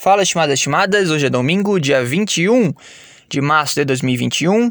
[0.00, 1.10] Fala, estimadas estimadas.
[1.10, 2.72] Hoje é domingo, dia 21
[3.28, 4.70] de março de 2021.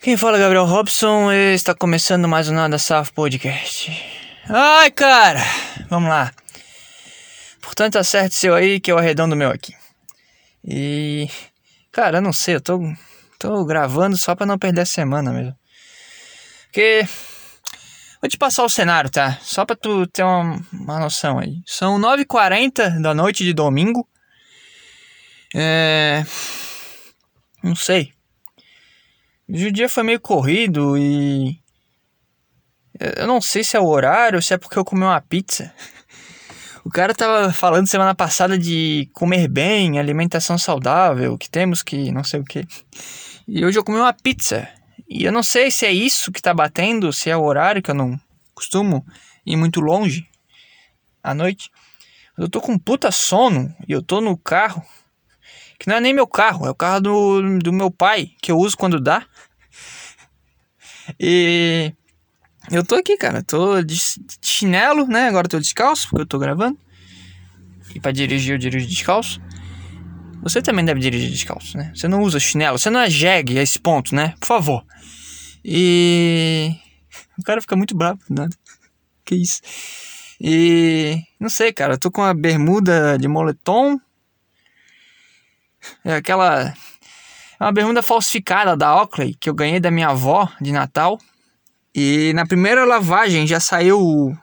[0.00, 3.92] Quem fala é Gabriel Robson e está começando mais um Nada Safo Podcast.
[4.48, 5.42] Ai, cara!
[5.90, 6.32] Vamos lá.
[7.60, 9.74] Portanto, acerte seu aí que eu arredondo meu aqui.
[10.66, 11.28] E.
[11.92, 12.80] Cara, eu não sei, eu tô,
[13.38, 15.54] tô gravando só pra não perder a semana mesmo.
[16.64, 17.06] Porque
[18.22, 19.36] Vou te passar o cenário, tá?
[19.42, 21.60] Só pra tu ter uma, uma noção aí.
[21.66, 24.08] São 9h40 da noite de domingo.
[25.52, 26.24] É.
[27.64, 28.12] Não sei.
[29.48, 31.60] O dia foi meio corrido e.
[33.16, 35.74] Eu não sei se é o horário ou se é porque eu comi uma pizza.
[36.84, 42.24] O cara tava falando semana passada de comer bem, alimentação saudável, que temos que não
[42.24, 42.66] sei o que.
[43.46, 44.68] E hoje eu comi uma pizza.
[45.08, 47.90] E eu não sei se é isso que tá batendo, se é o horário que
[47.90, 48.18] eu não
[48.54, 49.04] costumo
[49.44, 50.28] ir muito longe
[51.22, 51.70] à noite.
[52.36, 54.82] Eu tô com puta sono e eu tô no carro,
[55.78, 58.56] que não é nem meu carro, é o carro do, do meu pai, que eu
[58.56, 59.26] uso quando dá.
[61.18, 61.92] E
[62.70, 64.00] eu tô aqui, cara, tô de
[64.40, 65.28] chinelo, né?
[65.28, 66.78] Agora tô descalço, porque eu tô gravando.
[67.94, 69.40] E para dirigir eu dirijo descalço.
[70.42, 71.92] Você também deve dirigir descalço, né?
[71.94, 74.34] Você não usa chinelo, você não é jegue a esse ponto, né?
[74.40, 74.84] Por favor.
[75.64, 76.74] E.
[77.38, 78.48] O cara fica muito bravo, nada.
[78.48, 78.76] Né?
[79.24, 79.60] Que isso.
[80.40, 81.22] E.
[81.40, 81.94] Não sei, cara.
[81.94, 83.98] Eu tô com a bermuda de moletom.
[86.04, 86.74] É aquela.
[87.58, 91.18] É uma bermuda falsificada da Oakley que eu ganhei da minha avó de Natal.
[91.94, 94.36] E na primeira lavagem já saiu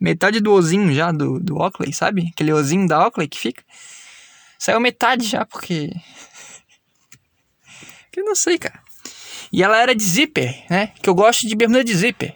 [0.00, 2.28] metade do ozinho já do, do Oakley, sabe?
[2.32, 3.62] Aquele ozinho da Oakley que fica.
[4.58, 5.90] Saiu metade já, porque.
[8.10, 8.80] Que eu não sei, cara.
[9.52, 10.92] E ela era de zíper, né?
[11.02, 12.34] Que eu gosto de bermuda de zíper.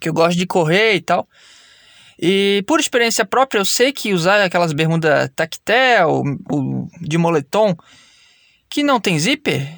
[0.00, 1.28] Que eu gosto de correr e tal.
[2.18, 6.24] E por experiência própria, eu sei que usar aquelas bermudas tactel,
[7.00, 7.76] de moletom,
[8.68, 9.72] que não tem zíper,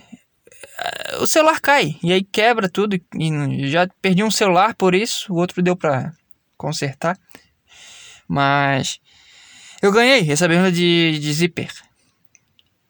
[0.78, 1.97] eh, o celular cai.
[2.02, 2.97] E aí quebra tudo.
[2.97, 6.13] E já perdi um celular por isso, o outro deu pra
[6.57, 7.18] consertar.
[8.27, 9.01] Mas
[9.83, 11.70] eu ganhei essa bermuda de, de zíper.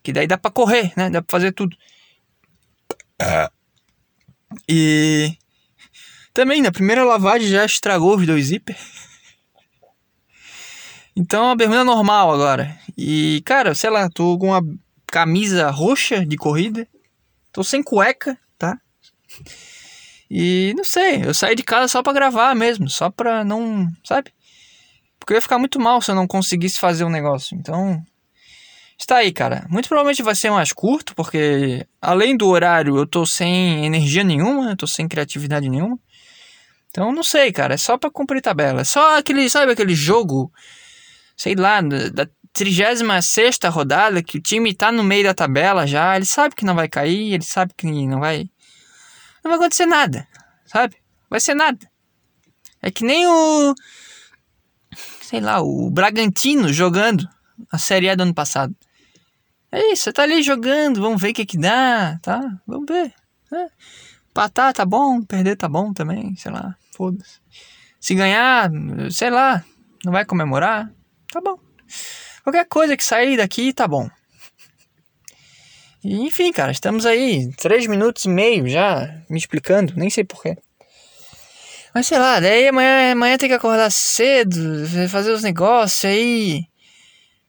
[0.02, 1.10] Que daí dá pra correr, né?
[1.10, 1.76] Dá pra fazer tudo.
[4.68, 5.36] E
[6.32, 8.76] também na primeira lavagem já estragou os dois zíper.
[11.14, 12.78] Então a bermuda normal agora.
[12.96, 14.62] E cara, sei lá, tô com uma
[15.06, 16.88] camisa roxa de corrida.
[17.52, 18.78] Tô sem cueca, tá?
[20.30, 24.32] E não sei, eu saí de casa só pra gravar mesmo, só pra não, sabe?
[25.30, 27.56] Porque eu ia ficar muito mal se eu não conseguisse fazer um negócio.
[27.56, 28.04] Então,
[28.98, 29.64] está aí, cara.
[29.70, 34.70] Muito provavelmente vai ser mais curto, porque além do horário eu tô sem energia nenhuma,
[34.70, 35.96] eu tô sem criatividade nenhuma.
[36.88, 37.74] Então, não sei, cara.
[37.74, 38.80] É só pra cumprir tabela.
[38.80, 40.52] É só aquele, sabe, aquele jogo,
[41.36, 46.16] sei lá, da 36 rodada, que o time tá no meio da tabela já.
[46.16, 48.50] Ele sabe que não vai cair, ele sabe que não vai.
[49.44, 50.26] Não vai acontecer nada,
[50.66, 50.96] sabe?
[51.30, 51.88] Vai ser nada.
[52.82, 53.76] É que nem o
[55.30, 57.24] sei lá, o Bragantino jogando
[57.70, 58.74] a Série A do ano passado.
[59.70, 62.40] É isso, você tá ali jogando, vamos ver o que que dá, tá?
[62.66, 63.14] Vamos ver.
[63.48, 63.68] Né?
[64.34, 67.38] Patar tá bom, perder tá bom também, sei lá, foda-se.
[68.00, 68.72] Se ganhar,
[69.12, 69.64] sei lá,
[70.04, 70.92] não vai comemorar,
[71.32, 71.60] tá bom.
[72.42, 74.10] Qualquer coisa que sair daqui tá bom.
[76.02, 80.56] E, enfim, cara, estamos aí, três minutos e meio já me explicando, nem sei porquê.
[81.94, 84.58] Mas sei lá, daí amanhã, amanhã tem que acordar cedo,
[85.08, 86.64] fazer os negócios aí.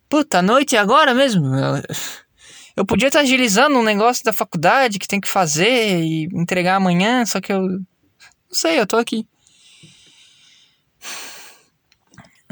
[0.10, 1.46] Puta, a noite agora mesmo.
[2.76, 7.26] Eu podia estar agilizando um negócio da faculdade que tem que fazer e entregar amanhã,
[7.26, 7.62] só que eu.
[7.62, 7.86] Não
[8.50, 9.28] sei, eu tô aqui.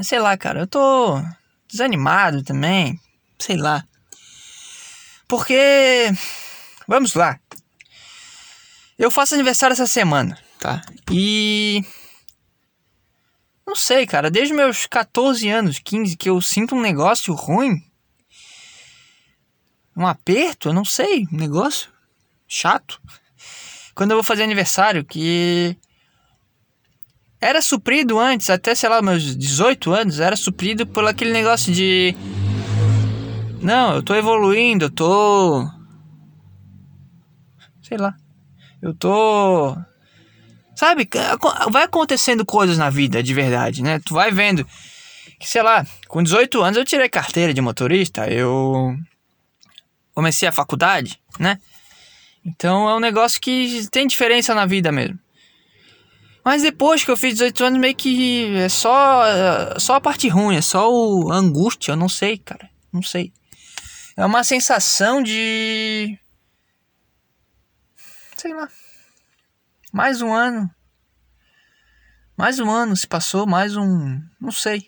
[0.04, 1.22] Sei lá, cara, eu tô
[1.70, 3.00] desanimado também.
[3.40, 3.86] Sei lá.
[5.26, 6.12] Porque.
[6.86, 7.40] Vamos lá.
[8.98, 10.82] Eu faço aniversário essa semana tá?
[11.12, 11.82] E.
[13.66, 17.82] Não sei, cara, desde meus 14 anos, 15, que eu sinto um negócio ruim.
[19.96, 21.92] Um aperto, eu não sei, um negócio
[22.48, 23.02] chato.
[23.94, 25.78] Quando eu vou fazer aniversário, que
[27.40, 32.16] era suprido antes, até sei lá, meus 18 anos, era suprido por aquele negócio de.
[33.62, 35.70] Não, eu tô evoluindo, eu tô.
[37.82, 38.16] Sei lá.
[38.82, 39.76] Eu tô
[40.80, 41.10] Sabe?
[41.70, 44.00] Vai acontecendo coisas na vida de verdade, né?
[44.00, 44.66] Tu vai vendo.
[45.42, 48.96] Sei lá, com 18 anos eu tirei carteira de motorista, eu
[50.16, 51.60] comecei a faculdade, né?
[52.46, 55.20] Então é um negócio que tem diferença na vida mesmo.
[56.46, 59.24] Mas depois que eu fiz 18 anos, meio que é só,
[59.78, 62.70] só a parte ruim, é só o angústia, eu não sei, cara.
[62.94, 63.34] Não sei.
[64.16, 66.18] É uma sensação de.
[68.38, 68.70] Sei lá.
[69.92, 70.70] Mais um ano.
[72.38, 74.22] Mais um ano se passou, mais um.
[74.40, 74.86] Não sei.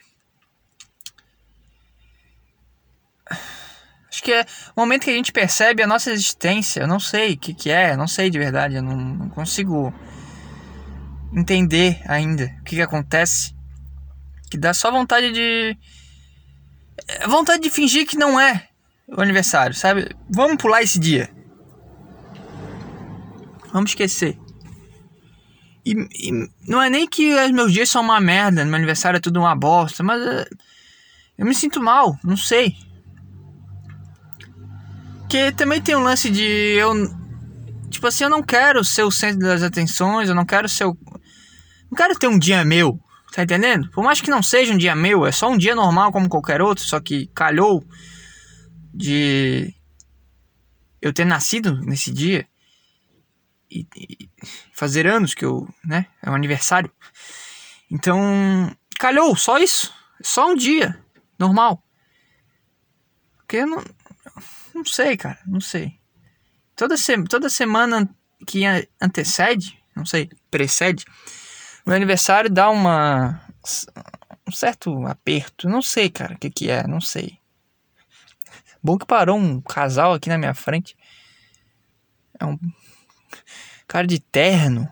[4.09, 4.45] Acho que é
[4.75, 6.81] o momento que a gente percebe a nossa existência.
[6.81, 8.75] Eu não sei o que, que é, não sei de verdade.
[8.75, 9.93] Eu não, não consigo
[11.33, 13.55] entender ainda o que, que acontece.
[14.49, 15.77] Que dá só vontade de.
[17.07, 18.69] É, vontade de fingir que não é
[19.07, 20.09] o aniversário, sabe?
[20.29, 21.29] Vamos pular esse dia.
[23.73, 24.37] Vamos esquecer.
[25.85, 29.21] E, e, não é nem que os meus dias são uma merda, meu aniversário é
[29.21, 30.45] tudo uma bosta, mas uh,
[31.37, 32.75] eu me sinto mal, não sei.
[35.27, 36.93] Que também tem um lance de eu.
[37.89, 40.97] Tipo assim, eu não quero ser o centro das atenções, eu não quero ser o.
[41.89, 42.99] Não quero ter um dia meu,
[43.33, 43.89] tá entendendo?
[43.91, 46.61] Por mais que não seja um dia meu, é só um dia normal como qualquer
[46.61, 47.83] outro, só que calhou
[48.93, 49.73] de
[51.01, 52.47] eu ter nascido nesse dia
[53.71, 54.29] e, e,
[54.73, 56.91] fazer anos que eu, né, é um aniversário.
[57.89, 59.93] Então, calhou, só isso.
[60.21, 61.03] Só um dia,
[61.39, 61.83] normal.
[63.37, 63.83] Porque eu não,
[64.75, 65.99] não sei, cara, não sei.
[66.75, 68.09] Toda, se, toda semana
[68.45, 68.63] que
[68.99, 71.05] antecede, não sei, precede,
[71.85, 73.41] meu aniversário dá uma
[74.47, 75.69] um certo aperto.
[75.69, 77.39] Não sei, cara, o que que é, não sei.
[78.83, 80.97] Bom que parou um casal aqui na minha frente.
[82.39, 82.57] É um
[83.91, 84.89] cara de terno.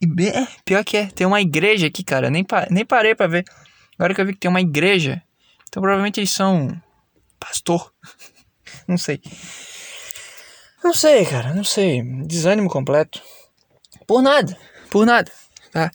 [0.00, 2.30] E é, pior que é, tem uma igreja aqui, cara.
[2.30, 3.44] Nem, nem parei pra ver.
[3.96, 5.22] Agora que eu vi que tem uma igreja.
[5.68, 6.68] Então provavelmente eles são
[7.38, 7.92] pastor.
[8.88, 9.20] não sei.
[10.82, 12.02] Não sei, cara, não sei.
[12.26, 13.22] Desânimo completo.
[14.04, 14.58] Por nada,
[14.90, 15.30] por nada,
[15.70, 15.92] tá?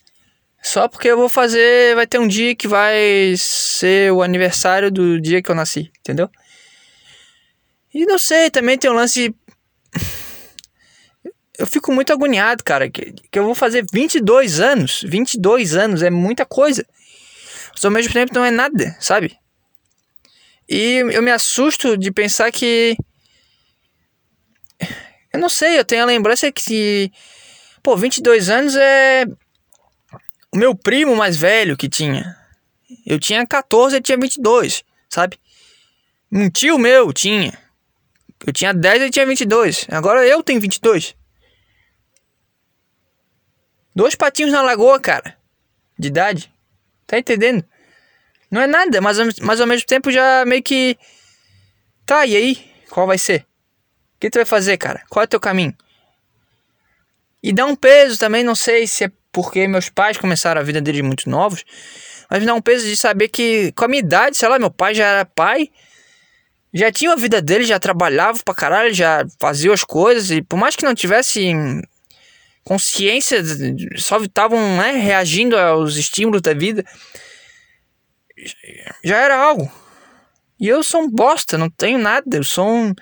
[0.61, 1.93] Só porque eu vou fazer.
[1.95, 6.29] Vai ter um dia que vai ser o aniversário do dia que eu nasci, entendeu?
[7.93, 9.35] E não sei, também tem um lance.
[11.57, 12.89] Eu fico muito agoniado, cara.
[12.89, 15.03] Que, que eu vou fazer 22 anos.
[15.05, 16.85] 22 anos é muita coisa.
[17.73, 19.37] Mas ao mesmo tempo não é nada, sabe?
[20.67, 22.95] E eu me assusto de pensar que.
[25.31, 27.11] Eu não sei, eu tenho a lembrança que.
[27.81, 29.25] Pô, 22 anos é
[30.53, 32.37] o meu primo mais velho que tinha.
[33.05, 35.39] Eu tinha 14, ele tinha 22, sabe?
[36.31, 37.57] Um tio meu tinha.
[38.45, 39.87] Eu tinha 10, ele tinha 22.
[39.89, 41.15] Agora eu tenho 22.
[43.95, 45.37] Dois patinhos na lagoa, cara.
[45.97, 46.51] De idade.
[47.05, 47.63] Tá entendendo?
[48.49, 50.97] Não é nada, mas, mas ao mesmo tempo já meio que.
[52.05, 52.71] Tá, e aí?
[52.89, 53.41] Qual vai ser?
[54.15, 55.03] O que tu vai fazer, cara?
[55.09, 55.75] Qual é o teu caminho?
[57.41, 60.79] E dá um peso também, não sei se é porque meus pais começaram a vida
[60.79, 61.65] deles muito novos,
[62.29, 64.93] mas dá um peso de saber que com a minha idade, sei lá, meu pai
[64.93, 65.69] já era pai,
[66.73, 70.57] já tinha a vida dele, já trabalhava pra caralho, já fazia as coisas, e por
[70.57, 71.53] mais que não tivesse
[72.63, 73.41] consciência,
[73.97, 76.83] só estavam né, reagindo aos estímulos da vida,
[79.03, 79.71] já era algo.
[80.59, 82.93] E eu sou um bosta, não tenho nada, eu sou um.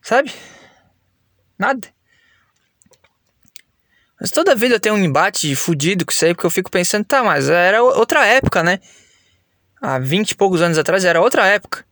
[0.00, 0.32] Sabe?
[1.58, 1.88] Nada.
[4.18, 7.22] Mas toda vida tem um embate fudido com isso aí, porque eu fico pensando, tá,
[7.22, 8.80] mas era outra época, né?
[9.80, 11.84] Há 20 e poucos anos atrás era outra época.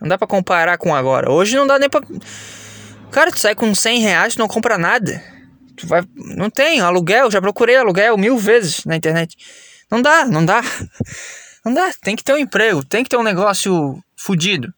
[0.00, 1.30] Não dá pra comparar com agora.
[1.30, 2.00] Hoje não dá nem pra.
[3.10, 5.22] Cara, tu sai com 100 reais, tu não compra nada.
[5.76, 6.02] Tu vai.
[6.14, 9.36] Não tem, aluguel, já procurei aluguel mil vezes na internet.
[9.90, 10.62] Não dá, não dá.
[11.62, 14.72] Não dá, tem que ter um emprego, tem que ter um negócio fudido.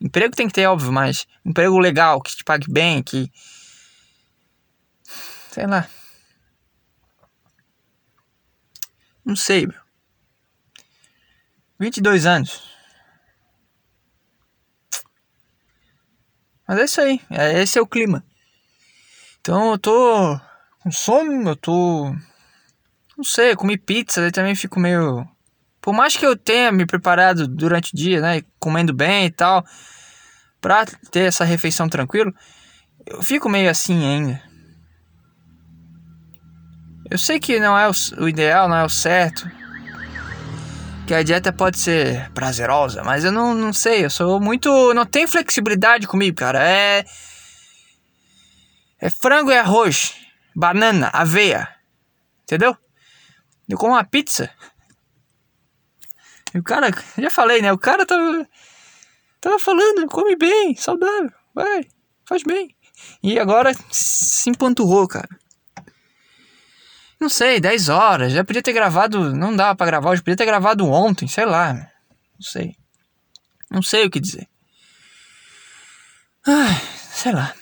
[0.00, 3.30] Emprego tem que ter, óbvio, mas emprego legal, que te pague bem, que
[5.52, 5.86] Sei lá.
[9.22, 9.78] Não sei, meu.
[11.78, 12.62] 22 anos.
[16.66, 17.20] Mas é isso aí.
[17.28, 18.24] É, esse é o clima.
[19.42, 20.40] Então eu tô
[20.84, 22.14] com sono, eu tô.
[23.16, 25.26] Não sei, eu comi pizza, daí também fico meio.
[25.80, 28.42] Por mais que eu tenha me preparado durante o dia, né?
[28.60, 29.64] Comendo bem e tal,
[30.60, 32.32] pra ter essa refeição tranquilo,
[33.04, 34.40] eu fico meio assim ainda.
[37.10, 39.50] Eu sei que não é o, ideal, não é o certo.
[41.04, 44.94] Que a dieta pode ser prazerosa, mas eu não, não sei, eu sou muito.
[44.94, 46.62] Não tem flexibilidade comigo, cara.
[46.62, 47.04] É.
[49.02, 50.14] É frango e arroz,
[50.54, 51.68] banana, aveia.
[52.44, 52.76] Entendeu?
[53.68, 54.48] Eu como uma pizza.
[56.54, 57.72] E o cara, já falei, né?
[57.72, 58.48] O cara tava.
[59.40, 61.88] Tava falando, come bem, saudável, vai,
[62.28, 62.76] faz bem.
[63.20, 65.28] E agora se empanturrou, cara.
[67.18, 68.32] Não sei, 10 horas.
[68.32, 69.34] Já podia ter gravado.
[69.34, 71.74] Não dava pra gravar hoje, podia ter gravado ontem, sei lá.
[71.74, 72.76] Não sei.
[73.68, 74.48] Não sei o que dizer.
[76.46, 76.80] Ai,
[77.12, 77.52] sei lá.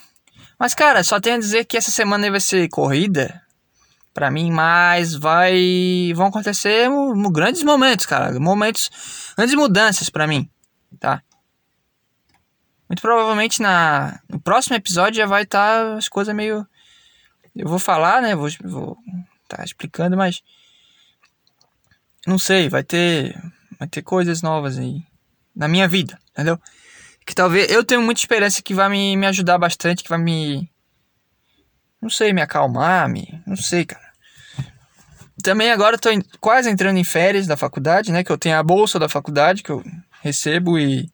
[0.61, 3.43] Mas, cara, só tenho a dizer que essa semana vai ser corrida
[4.13, 6.87] para mim, mas vai vão acontecer
[7.33, 8.91] grandes momentos, cara, momentos,
[9.35, 10.51] grandes mudanças para mim,
[10.99, 11.23] tá?
[12.87, 16.67] Muito provavelmente na no próximo episódio já vai estar tá as coisas meio
[17.57, 18.37] eu vou falar, né?
[18.37, 18.99] Vou vou
[19.49, 20.43] tá explicando, mas
[22.27, 23.35] não sei, vai ter
[23.79, 25.03] vai ter coisas novas aí
[25.57, 26.61] na minha vida, entendeu?
[27.31, 30.69] Que talvez eu tenho muita esperança que vai me, me ajudar bastante, que vai me
[32.01, 33.41] não sei, me acalmar, me.
[33.47, 34.11] Não sei, cara.
[35.43, 36.09] Também agora tô
[36.41, 38.25] quase entrando em férias da faculdade, né?
[38.25, 39.85] Que eu tenho a bolsa da faculdade que eu
[40.23, 41.09] recebo e.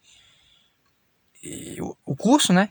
[1.43, 2.69] e o, o curso, né?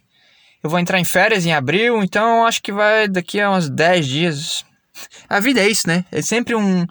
[0.63, 4.07] Eu vou entrar em férias em abril, então acho que vai daqui a uns 10
[4.07, 4.65] dias.
[5.29, 6.05] A vida é isso, né?
[6.11, 6.87] É sempre um,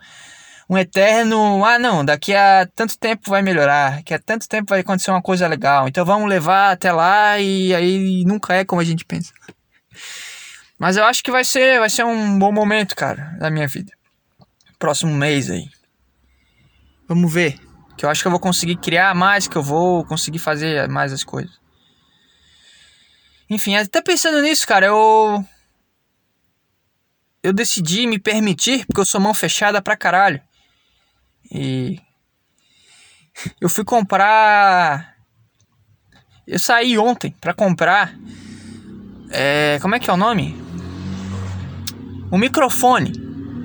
[0.68, 1.64] um eterno.
[1.64, 5.22] Ah, não, daqui a tanto tempo vai melhorar, daqui a tanto tempo vai acontecer uma
[5.22, 5.88] coisa legal.
[5.88, 9.32] Então vamos levar até lá e aí nunca é como a gente pensa.
[10.78, 13.92] Mas eu acho que vai ser, vai ser um bom momento, cara, da minha vida.
[14.78, 15.68] Próximo mês aí.
[17.08, 17.58] Vamos ver.
[17.96, 21.12] Que eu acho que eu vou conseguir criar mais, que eu vou conseguir fazer mais
[21.12, 21.58] as coisas.
[23.48, 25.44] Enfim, até pensando nisso, cara, eu.
[27.42, 30.40] Eu decidi me permitir, porque eu sou mão fechada pra caralho.
[31.52, 31.98] E.
[33.60, 35.14] Eu fui comprar.
[36.46, 38.14] Eu saí ontem pra comprar.
[39.30, 39.78] É.
[39.80, 40.64] Como é que é o nome?
[42.30, 43.12] O microfone.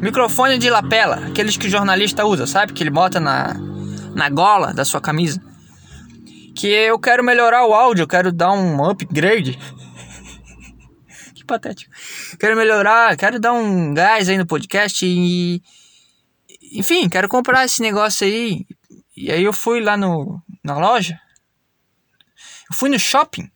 [0.02, 2.72] Microfone de lapela, aqueles que o jornalista usa, sabe?
[2.72, 3.54] Que ele bota na,
[4.16, 5.42] na gola da sua camisa.
[6.56, 9.60] Que eu quero melhorar o áudio, eu quero dar um upgrade.
[11.36, 11.92] que patético.
[12.40, 15.62] Quero melhorar, quero dar um gás aí no podcast e.
[16.74, 18.66] Enfim, quero comprar esse negócio aí.
[19.16, 21.20] E aí eu fui lá no, na loja.
[22.70, 23.52] Eu fui no shopping.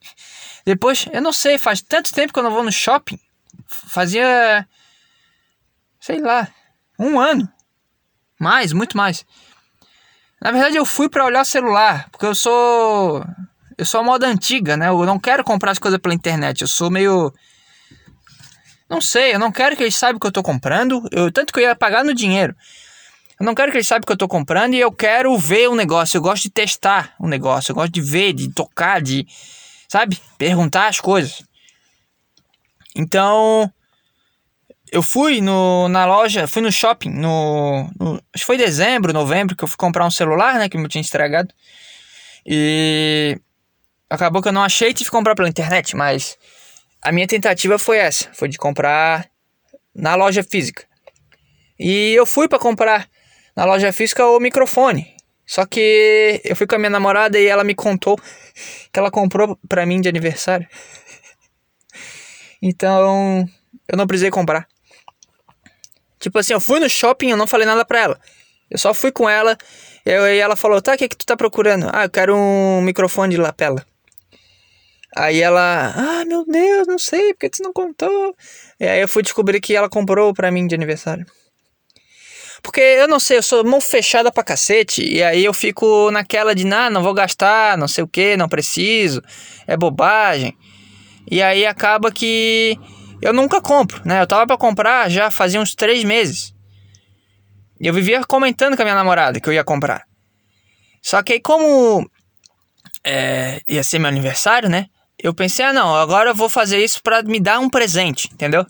[0.65, 3.19] Depois, eu não sei, faz tanto tempo que eu não vou no shopping.
[3.67, 4.67] Fazia
[6.03, 6.49] sei lá,
[6.99, 7.49] um ano.
[8.37, 9.25] Mais, muito mais.
[10.41, 13.25] Na verdade, eu fui para olhar o celular, porque eu sou.
[13.77, 14.89] Eu sou a moda antiga, né?
[14.89, 16.61] Eu não quero comprar as coisas pela internet.
[16.61, 17.33] Eu sou meio.
[18.89, 21.07] Não sei, eu não quero que eles saibam que eu tô comprando.
[21.09, 22.53] Eu, tanto que eu ia pagar no dinheiro.
[23.39, 25.75] Eu não quero que eles saibam que eu tô comprando e eu quero ver o
[25.75, 26.17] negócio.
[26.17, 27.71] Eu gosto de testar o negócio.
[27.71, 29.25] Eu gosto de ver, de tocar, de.
[29.87, 30.19] Sabe?
[30.37, 31.43] Perguntar as coisas.
[32.95, 33.71] Então
[34.93, 39.55] eu fui no, na loja, fui no shopping, no, no, Acho que foi dezembro, novembro,
[39.55, 40.69] que eu fui comprar um celular, né?
[40.69, 41.51] Que eu tinha estragado.
[42.45, 43.39] E.
[44.07, 46.37] Acabou que eu não achei e tive que comprar pela internet, mas.
[47.01, 49.27] A minha tentativa foi essa: foi de comprar
[49.95, 50.85] na loja física.
[51.79, 53.09] E eu fui para comprar
[53.55, 55.13] na loja física o microfone.
[55.45, 58.17] Só que eu fui com a minha namorada e ela me contou
[58.91, 60.67] que ela comprou pra mim de aniversário.
[62.61, 63.45] Então,
[63.87, 64.67] eu não precisei comprar.
[66.19, 68.19] Tipo assim, eu fui no shopping, eu não falei nada pra ela.
[68.71, 69.57] Eu só fui com ela
[70.05, 71.89] e aí ela falou: Tá, o que, que tu tá procurando?
[71.91, 73.85] Ah, eu quero um microfone de lapela.
[75.15, 78.35] Aí ela, ah, meu Deus, não sei, porque tu não contou?
[78.79, 81.25] E aí eu fui descobrir que ela comprou pra mim de aniversário.
[82.63, 85.03] Porque eu não sei, eu sou mão fechada pra cacete.
[85.03, 88.47] E aí eu fico naquela de, ah, não vou gastar, não sei o que, não
[88.47, 89.21] preciso,
[89.67, 90.57] é bobagem.
[91.29, 92.79] E aí acaba que
[93.21, 94.21] eu nunca compro, né?
[94.21, 96.53] Eu tava para comprar já fazia uns três meses.
[97.79, 100.05] E eu vivia comentando com a minha namorada que eu ia comprar.
[101.01, 102.09] Só que aí, como
[103.03, 104.87] é, ia ser meu aniversário, né?
[105.21, 108.65] Eu pensei, ah, não, agora eu vou fazer isso para me dar um presente, entendeu?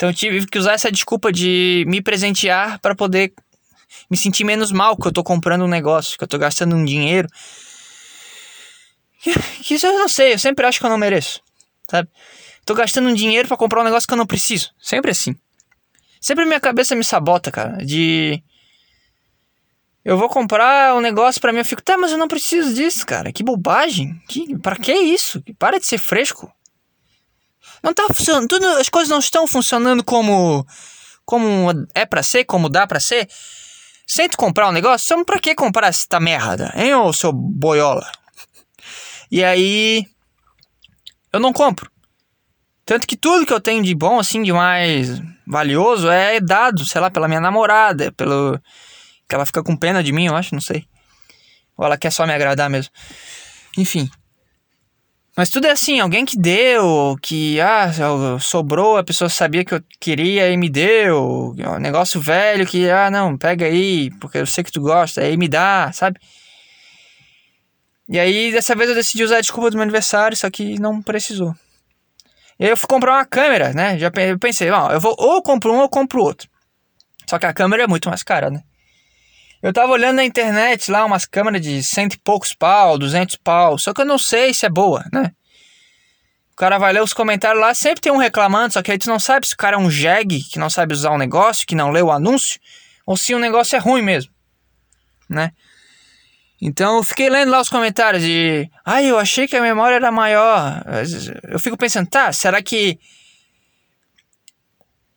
[0.00, 3.34] Então eu tive que usar essa desculpa de me presentear para poder
[4.10, 6.82] me sentir menos mal que eu tô comprando um negócio, que eu tô gastando um
[6.82, 7.28] dinheiro.
[9.62, 11.42] Que isso eu não sei, eu sempre acho que eu não mereço,
[11.90, 12.08] sabe?
[12.64, 14.70] Tô gastando um dinheiro para comprar um negócio que eu não preciso.
[14.80, 15.36] Sempre assim.
[16.18, 17.84] Sempre minha cabeça me sabota, cara.
[17.84, 18.42] De.
[20.02, 23.04] Eu vou comprar um negócio para mim, eu fico, tá, mas eu não preciso disso,
[23.04, 23.30] cara.
[23.30, 24.18] Que bobagem.
[24.26, 25.42] Que, para que isso?
[25.58, 26.50] Para de ser fresco.
[27.82, 28.48] Não tá funcionando.
[28.48, 30.66] Tudo, as coisas não estão funcionando como.
[31.24, 33.28] Como é para ser, como dá para ser.
[34.06, 38.10] Sem tu comprar um negócio, então pra que comprar essa merda, hein, ô seu boiola?
[39.30, 40.04] E aí.
[41.32, 41.88] Eu não compro.
[42.84, 47.00] Tanto que tudo que eu tenho de bom, assim, de mais valioso é dado, sei
[47.00, 48.60] lá, pela minha namorada, pelo.
[49.28, 50.84] que ela fica com pena de mim, eu acho, não sei.
[51.76, 52.92] Ou ela quer só me agradar mesmo.
[53.78, 54.10] Enfim.
[55.40, 57.88] Mas tudo é assim, alguém que deu, que ah,
[58.38, 61.54] sobrou, a pessoa sabia que eu queria e me deu.
[61.56, 65.38] Um negócio velho que, ah, não, pega aí, porque eu sei que tu gosta, aí
[65.38, 66.20] me dá, sabe?
[68.06, 71.00] E aí, dessa vez eu decidi usar a desculpa do meu aniversário, só que não
[71.00, 71.54] precisou.
[72.58, 73.98] E aí eu fui comprar uma câmera, né?
[73.98, 76.50] Já pensei, ó, eu vou ou compro um ou compro outro.
[77.26, 78.62] Só que a câmera é muito mais cara, né?
[79.62, 83.78] Eu tava olhando na internet lá umas câmeras de cento e poucos pau, duzentos pau,
[83.78, 85.32] só que eu não sei se é boa, né?
[86.52, 89.08] O cara vai ler os comentários lá, sempre tem um reclamando, só que aí tu
[89.08, 91.66] não sabe se o cara é um jegue, que não sabe usar o um negócio,
[91.66, 92.60] que não leu o anúncio,
[93.06, 94.32] ou se o negócio é ruim mesmo,
[95.28, 95.52] né?
[96.60, 98.70] Então eu fiquei lendo lá os comentários e.
[98.84, 100.84] Ai, eu achei que a memória era maior.
[101.48, 102.98] Eu fico pensando, tá, será que.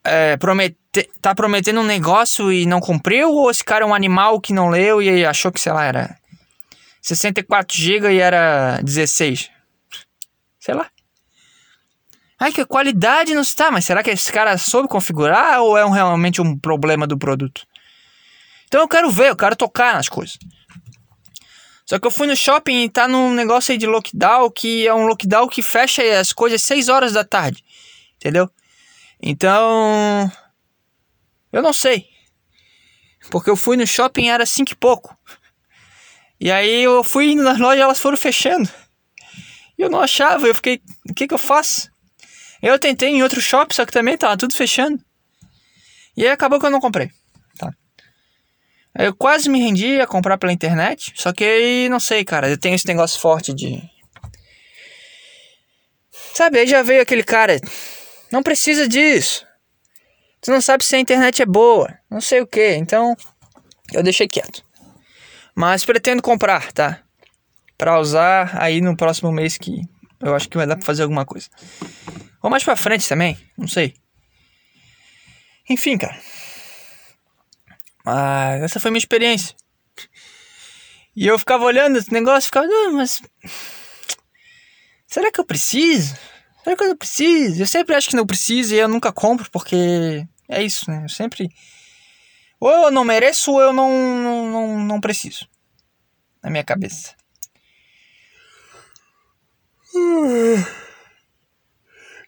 [0.05, 0.37] É,
[1.21, 3.31] tá prometendo um negócio e não cumpriu?
[3.31, 6.17] Ou esse cara é um animal que não leu e achou que, sei lá, era
[7.01, 9.49] 64 GB e era 16?
[10.59, 10.89] Sei lá.
[12.39, 15.89] Ai, que qualidade não está, mas será que esse cara soube configurar ou é um,
[15.89, 17.65] realmente um problema do produto?
[18.67, 20.37] Então eu quero ver, eu quero tocar nas coisas.
[21.85, 24.93] Só que eu fui no shopping e tá num negócio aí de lockdown, que é
[24.93, 27.63] um lockdown que fecha as coisas às 6 horas da tarde.
[28.15, 28.49] Entendeu?
[29.21, 30.31] Então.
[31.53, 32.07] Eu não sei.
[33.29, 35.17] Porque eu fui no shopping era 5 e pouco.
[36.39, 38.69] E aí eu fui indo nas lojas elas foram fechando.
[39.77, 40.81] E eu não achava, eu fiquei.
[41.09, 41.89] O que que eu faço?
[42.61, 44.99] Eu tentei em outro shopping, só que também tava tudo fechando.
[46.17, 47.11] E aí acabou que eu não comprei.
[48.95, 52.57] Eu quase me rendi a comprar pela internet, só que aí não sei, cara, eu
[52.57, 53.81] tenho esse negócio forte de.
[56.33, 57.59] Sabe, aí já veio aquele cara.
[58.31, 59.45] Não precisa disso.
[60.43, 63.15] Tu não sabe se a internet é boa, não sei o que, então
[63.93, 64.61] eu deixei quieto.
[65.55, 67.01] Mas pretendo comprar, tá?
[67.77, 69.81] Pra usar aí no próximo mês que
[70.19, 71.47] eu acho que vai dar pra fazer alguma coisa.
[72.41, 73.93] Ou mais pra frente também, não sei.
[75.69, 76.19] Enfim, cara.
[78.05, 79.55] Mas essa foi minha experiência.
[81.15, 83.21] E eu ficava olhando esse negócio ficava, ah, mas.
[85.07, 86.17] Será que eu preciso?
[86.63, 87.61] Será que eu preciso?
[87.61, 91.01] Eu sempre acho que não preciso e eu nunca compro porque é isso, né?
[91.03, 91.49] Eu sempre.
[92.59, 95.47] Ou eu não mereço ou eu não, não, não, não preciso.
[96.41, 97.15] Na minha cabeça.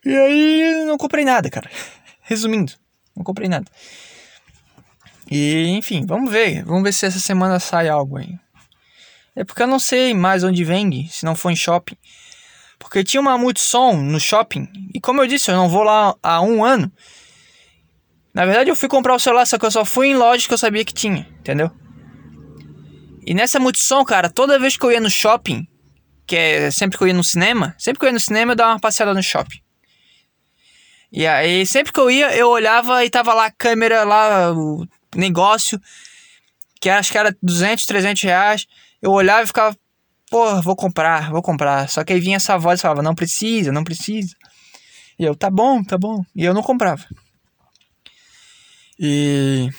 [0.06, 1.70] E aí não comprei nada, cara.
[2.22, 2.74] Resumindo,
[3.16, 3.66] não comprei nada.
[5.30, 6.64] E, enfim, vamos ver.
[6.64, 8.38] Vamos ver se essa semana sai algo aí.
[9.36, 11.98] É porque eu não sei mais onde vende, se não for em shopping.
[12.78, 14.70] Porque tinha uma Multissom no shopping.
[14.94, 16.92] E como eu disse, eu não vou lá há um ano.
[18.36, 20.54] Na verdade, eu fui comprar o celular, só que eu só fui em lojas que
[20.54, 21.72] eu sabia que tinha, entendeu?
[23.26, 25.66] E nessa Multissom, cara, toda vez que eu ia no shopping,
[26.28, 28.56] que é sempre que eu ia no cinema, sempre que eu ia no cinema eu
[28.58, 29.62] dava uma passeada no shopping.
[31.14, 34.86] E aí, sempre que eu ia, eu olhava e tava lá a câmera, lá, o
[35.16, 35.80] negócio
[36.82, 38.68] que acho que era 200, 300 reais.
[39.02, 39.78] Eu olhava e ficava,
[40.30, 41.88] pô, vou comprar, vou comprar.
[41.88, 44.36] Só que aí vinha essa voz e falava, não precisa, não precisa.
[45.18, 46.22] E eu, tá bom, tá bom.
[46.36, 47.06] E eu não comprava.
[49.00, 49.70] E.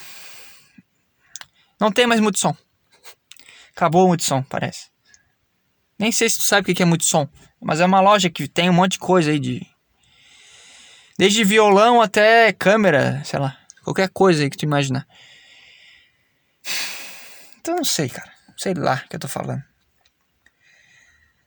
[1.80, 2.56] Não tem mais multissom.
[3.74, 4.88] Acabou o multissom, parece.
[5.98, 7.28] Nem sei se tu sabe o que é multissom.
[7.60, 9.66] Mas é uma loja que tem um monte de coisa aí de.
[11.18, 13.58] Desde violão até câmera, sei lá.
[13.82, 15.06] Qualquer coisa aí que tu imaginar.
[17.60, 18.32] Então não sei, cara.
[18.56, 19.62] Sei lá o que eu tô falando.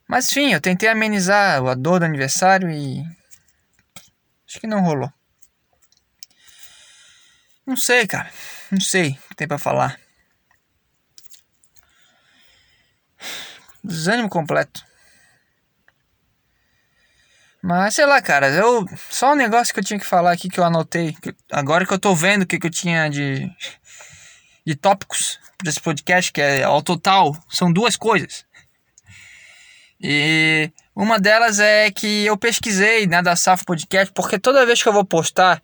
[0.08, 3.04] Mas enfim, eu tentei amenizar a dor do aniversário e.
[4.48, 5.12] Acho que não rolou.
[7.70, 8.32] Não sei, cara.
[8.72, 10.00] Não sei o que tem pra falar.
[13.84, 14.84] Desânimo completo.
[17.62, 18.88] Mas sei lá, cara, eu.
[19.12, 21.14] Só um negócio que eu tinha que falar aqui que eu anotei.
[21.22, 23.48] Que, agora que eu tô vendo o que, que eu tinha de.
[24.66, 28.48] de tópicos pra esse podcast, que é ao total, são duas coisas.
[30.02, 34.90] E uma delas é que eu pesquisei, né, da Safo Podcast, porque toda vez que
[34.90, 35.62] eu vou postar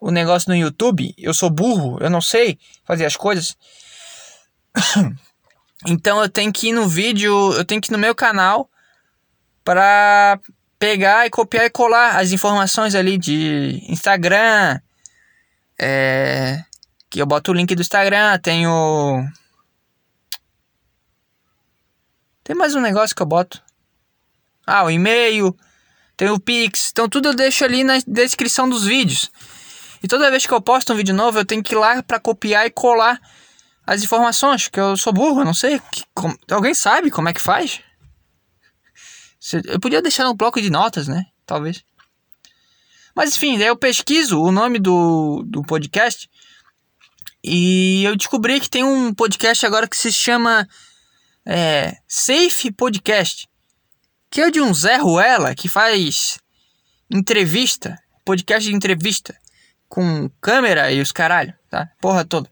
[0.00, 3.56] o negócio no YouTube, eu sou burro, eu não sei fazer as coisas.
[5.86, 8.68] Então eu tenho que ir no vídeo, eu tenho que ir no meu canal
[9.62, 10.40] para
[10.76, 14.80] pegar e copiar e colar as informações ali de Instagram.
[15.78, 16.64] É,
[17.08, 19.24] que eu boto o link do Instagram, tenho.
[22.42, 23.62] Tem mais um negócio que eu boto.
[24.66, 25.56] Ah, o e-mail,
[26.16, 29.30] tem o Pix, então tudo eu deixo ali na descrição dos vídeos.
[30.02, 32.20] E toda vez que eu posto um vídeo novo, eu tenho que ir lá para
[32.20, 33.20] copiar e colar
[33.86, 35.80] as informações, que eu sou burro, eu não sei.
[35.90, 36.04] Que,
[36.50, 37.80] alguém sabe como é que faz?
[39.64, 41.26] Eu podia deixar no bloco de notas, né?
[41.46, 41.82] Talvez.
[43.14, 46.28] Mas enfim, daí eu pesquiso o nome do, do podcast
[47.42, 50.68] e eu descobri que tem um podcast agora que se chama
[51.46, 53.48] é, Safe Podcast,
[54.30, 56.38] que é de um Zé Ruela que faz
[57.10, 59.34] entrevista, podcast de entrevista,
[59.88, 61.90] com câmera e os caralho, tá?
[62.00, 62.50] Porra toda.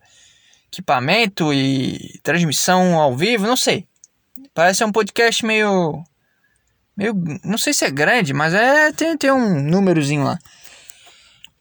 [0.73, 3.87] Equipamento e transmissão ao vivo, não sei.
[4.55, 6.03] Parece um podcast meio.
[6.97, 7.15] meio.
[7.45, 8.93] não sei se é grande, mas é.
[8.93, 10.39] tem, tem um númerozinho lá.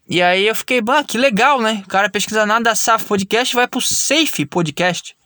[0.08, 1.82] E aí eu fiquei, bah, que legal, né?
[1.86, 5.18] O cara pesquisa nada da SAF Podcast vai pro Safe Podcast.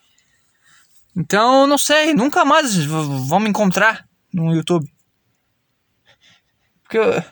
[1.15, 4.89] Então, não sei, nunca mais vão me encontrar no YouTube.
[6.83, 7.23] Porque eu,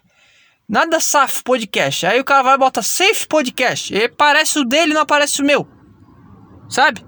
[0.67, 2.05] nada SAF Podcast.
[2.05, 3.93] Aí o cara vai botar Safe Podcast.
[3.93, 5.67] E parece o dele, não aparece o meu.
[6.69, 7.05] Sabe?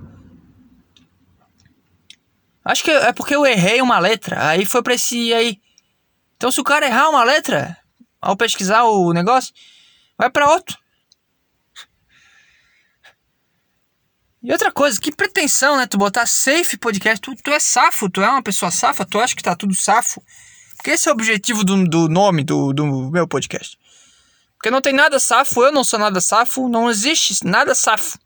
[2.64, 4.48] Acho que é porque eu errei uma letra.
[4.48, 5.60] Aí foi pra esse aí.
[6.38, 7.78] Então se o cara errar uma letra
[8.22, 9.54] ao pesquisar o negócio,
[10.18, 10.78] vai para outro.
[14.42, 15.86] E outra coisa, que pretensão, né?
[15.86, 17.20] Tu botar safe podcast.
[17.20, 20.24] Tu, tu é safo, tu é uma pessoa safa, tu acha que tá tudo safo.
[20.80, 23.78] Porque esse é o objetivo do, do nome do, do meu podcast.
[24.56, 28.18] Porque não tem nada safo, eu não sou nada safo, não existe nada safo.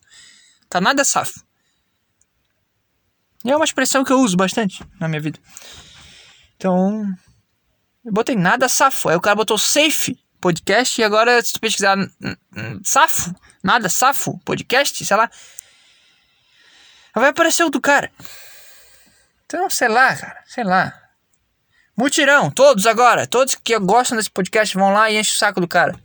[0.69, 1.43] Tá nada safo.
[3.43, 5.39] E é uma expressão que eu uso bastante na minha vida.
[6.55, 7.03] Então,
[8.05, 9.09] eu botei nada safo.
[9.09, 11.97] Aí o cara botou safe podcast e agora se tu pesquisar
[12.83, 15.27] safo, nada safo, podcast, sei lá,
[17.15, 18.11] vai aparecer o do cara.
[19.47, 21.02] Então, sei lá, cara, sei lá.
[21.95, 25.67] Mutirão, todos agora, todos que gostam desse podcast vão lá e enchem o saco do
[25.67, 25.95] cara.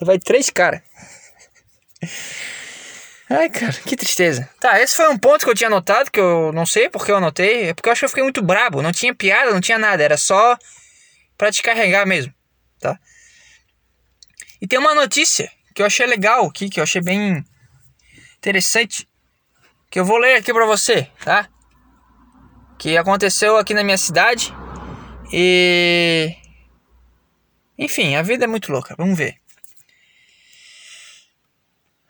[0.00, 0.82] Vai três cara.
[3.28, 4.48] Ai, cara, que tristeza.
[4.58, 7.18] Tá, esse foi um ponto que eu tinha anotado, que eu não sei porque eu
[7.18, 7.68] anotei.
[7.68, 8.82] É porque eu acho que eu fiquei muito brabo.
[8.82, 10.02] Não tinha piada, não tinha nada.
[10.02, 10.58] Era só
[11.38, 12.34] pra descarregar mesmo,
[12.80, 12.98] tá?
[14.60, 17.44] E tem uma notícia que eu achei legal aqui, que eu achei bem
[18.38, 19.08] interessante.
[19.90, 21.48] Que eu vou ler aqui pra você, tá?
[22.78, 24.52] Que aconteceu aqui na minha cidade.
[25.32, 26.34] E.
[27.78, 28.94] Enfim, a vida é muito louca.
[28.96, 29.36] Vamos ver.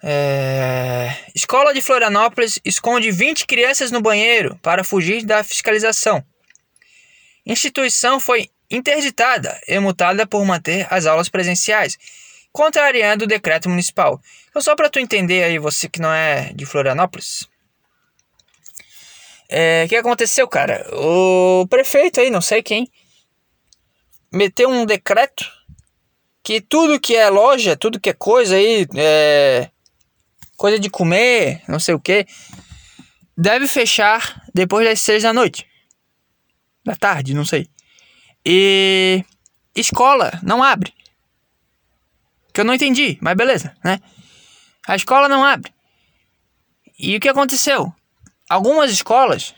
[0.02, 1.14] É...
[1.35, 6.24] Escola de Florianópolis esconde 20 crianças no banheiro para fugir da fiscalização.
[7.44, 11.98] Instituição foi interditada e multada por manter as aulas presenciais,
[12.52, 14.20] contrariando o decreto municipal.
[14.48, 17.48] Então, só para tu entender aí, você que não é de Florianópolis.
[19.48, 20.87] É, o que aconteceu, cara?
[20.92, 22.88] O prefeito aí, não sei quem,
[24.32, 25.50] meteu um decreto
[26.42, 29.70] que tudo que é loja, tudo que é coisa aí, é,
[30.56, 32.26] coisa de comer, não sei o que,
[33.36, 35.66] deve fechar depois das seis da noite.
[36.84, 37.68] Da tarde, não sei.
[38.44, 39.24] E
[39.74, 40.94] escola não abre.
[42.52, 44.00] Que eu não entendi, mas beleza, né?
[44.86, 45.72] A escola não abre.
[46.98, 47.94] E o que aconteceu?
[48.48, 49.54] Algumas escolas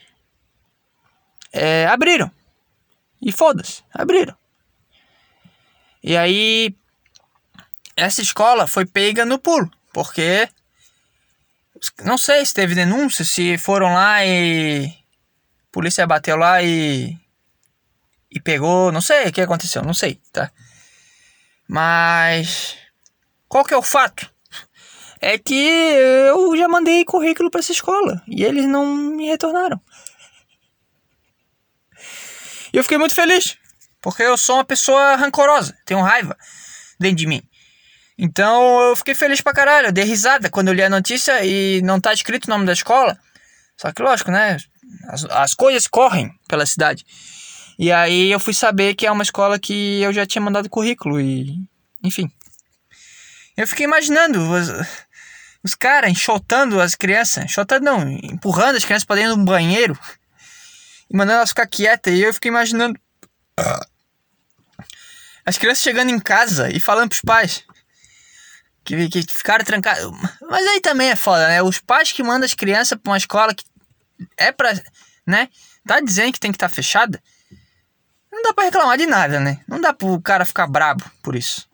[1.53, 2.31] é, abriram.
[3.21, 4.37] E foda-se, abriram.
[6.03, 6.75] E aí,
[7.97, 10.49] essa escola foi pega no pulo, porque
[12.05, 14.87] não sei se teve denúncia, se foram lá e.
[14.87, 17.19] A polícia bateu lá e.
[18.31, 18.93] E pegou.
[18.93, 20.51] Não sei o que aconteceu, não sei, tá?
[21.67, 22.77] Mas.
[23.49, 24.31] Qual que é o fato?
[25.21, 29.81] É que eu já mandei currículo para essa escola e eles não me retornaram.
[32.73, 33.57] E eu fiquei muito feliz,
[34.03, 36.37] porque eu sou uma pessoa rancorosa, tenho raiva
[36.99, 37.43] dentro de mim.
[38.19, 41.81] Então eu fiquei feliz pra caralho, eu dei risada quando eu li a notícia e
[41.83, 43.19] não tá escrito o nome da escola.
[43.77, 44.59] Só que lógico, né?
[45.09, 47.05] As, as coisas correm pela cidade.
[47.79, 51.21] E aí eu fui saber que é uma escola que eu já tinha mandado currículo
[51.21, 51.59] e.
[52.05, 52.31] Enfim.
[53.57, 54.69] Eu fiquei imaginando os,
[55.65, 57.45] os caras enxotando as crianças.
[57.45, 59.99] Enxotando não, empurrando as crianças pra dentro de um banheiro.
[61.11, 62.15] E mandando elas ficar quietas.
[62.15, 62.99] E eu fiquei imaginando.
[65.45, 67.65] As crianças chegando em casa e falando pros pais
[68.85, 70.11] que, que ficaram trancados.
[70.43, 71.63] Mas aí também é foda, né?
[71.63, 73.65] Os pais que mandam as crianças pra uma escola que
[74.37, 74.73] é pra.
[75.27, 75.49] né?
[75.87, 77.23] Tá dizendo que tem que estar tá fechada.
[78.31, 79.61] Não dá pra reclamar de nada, né?
[79.69, 81.69] Não dá pro cara ficar brabo por isso.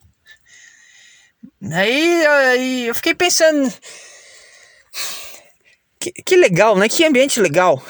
[1.73, 3.73] Aí, aí eu fiquei pensando.
[6.01, 6.89] Que, que legal, né?
[6.89, 7.83] Que ambiente legal.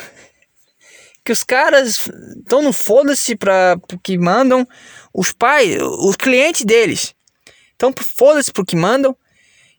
[1.25, 4.67] Que os caras estão no foda-se pra que mandam
[5.13, 7.15] os pais, os clientes deles
[7.79, 9.17] então, foda-se pro que mandam.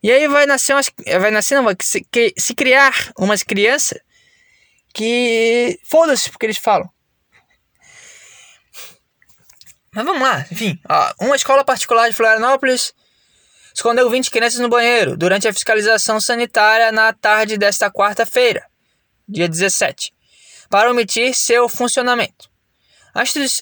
[0.01, 0.89] E aí vai nascer umas,
[1.19, 3.99] vai nascer não, vai se, que, se criar umas crianças
[4.93, 6.89] que foda-se porque eles falam.
[9.93, 12.93] Mas vamos lá, enfim, ó, uma escola particular de Florianópolis
[13.73, 18.65] escondeu 20 crianças no banheiro durante a fiscalização sanitária na tarde desta quarta-feira,
[19.27, 20.13] dia 17.
[20.69, 22.48] para omitir seu funcionamento.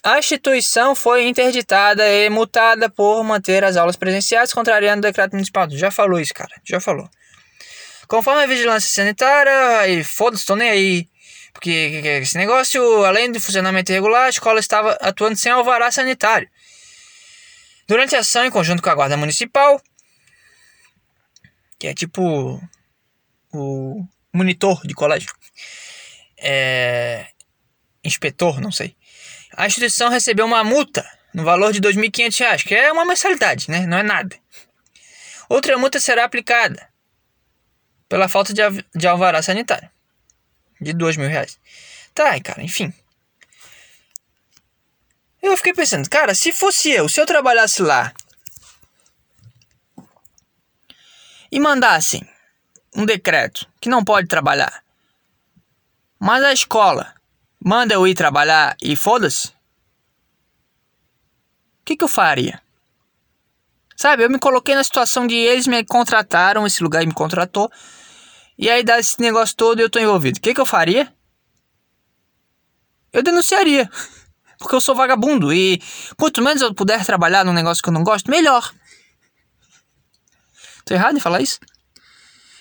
[0.04, 5.67] A instituição foi interditada e multada por manter as aulas presenciais, contrariando o decreto municipal.
[5.72, 6.54] Já falou isso, cara.
[6.63, 7.10] Já falou.
[8.08, 11.10] Conforme a vigilância sanitária, e foda-se, tô nem aí.
[11.52, 11.72] Porque
[12.22, 16.48] esse negócio, além do funcionamento irregular, a escola estava atuando sem alvará sanitário.
[17.88, 19.82] Durante a ação, em conjunto com a Guarda Municipal,
[21.80, 22.62] que é tipo
[23.52, 25.34] o monitor de colégio,
[26.38, 27.28] é,
[28.04, 28.96] inspetor, não sei,
[29.58, 33.88] a instituição recebeu uma multa no valor de R$ 2.500, que é uma mensalidade, né?
[33.88, 34.38] não é nada.
[35.50, 36.88] Outra multa será aplicada
[38.08, 38.62] pela falta de,
[38.96, 39.89] de alvará sanitário,
[40.80, 41.60] de R$ mil reais.
[42.13, 42.93] Tá, cara, enfim.
[45.41, 48.13] Eu fiquei pensando, cara, se fosse eu, se eu trabalhasse lá
[51.52, 52.28] e mandassem
[52.96, 54.84] um decreto que não pode trabalhar,
[56.20, 57.16] mas a escola
[57.63, 59.52] manda eu ir trabalhar e foda-se, o
[61.86, 62.62] que, que eu faria?
[63.96, 67.72] Sabe, eu me coloquei na situação de eles me contrataram, esse lugar me contratou,
[68.58, 70.38] e aí dá esse negócio todo e eu tô envolvido.
[70.38, 71.12] O que, que eu faria?
[73.12, 73.89] Eu denunciaria.
[74.60, 75.82] Porque eu sou vagabundo e
[76.17, 78.74] quanto menos eu puder trabalhar num negócio que eu não gosto, melhor.
[80.84, 81.60] Tô errado em falar isso?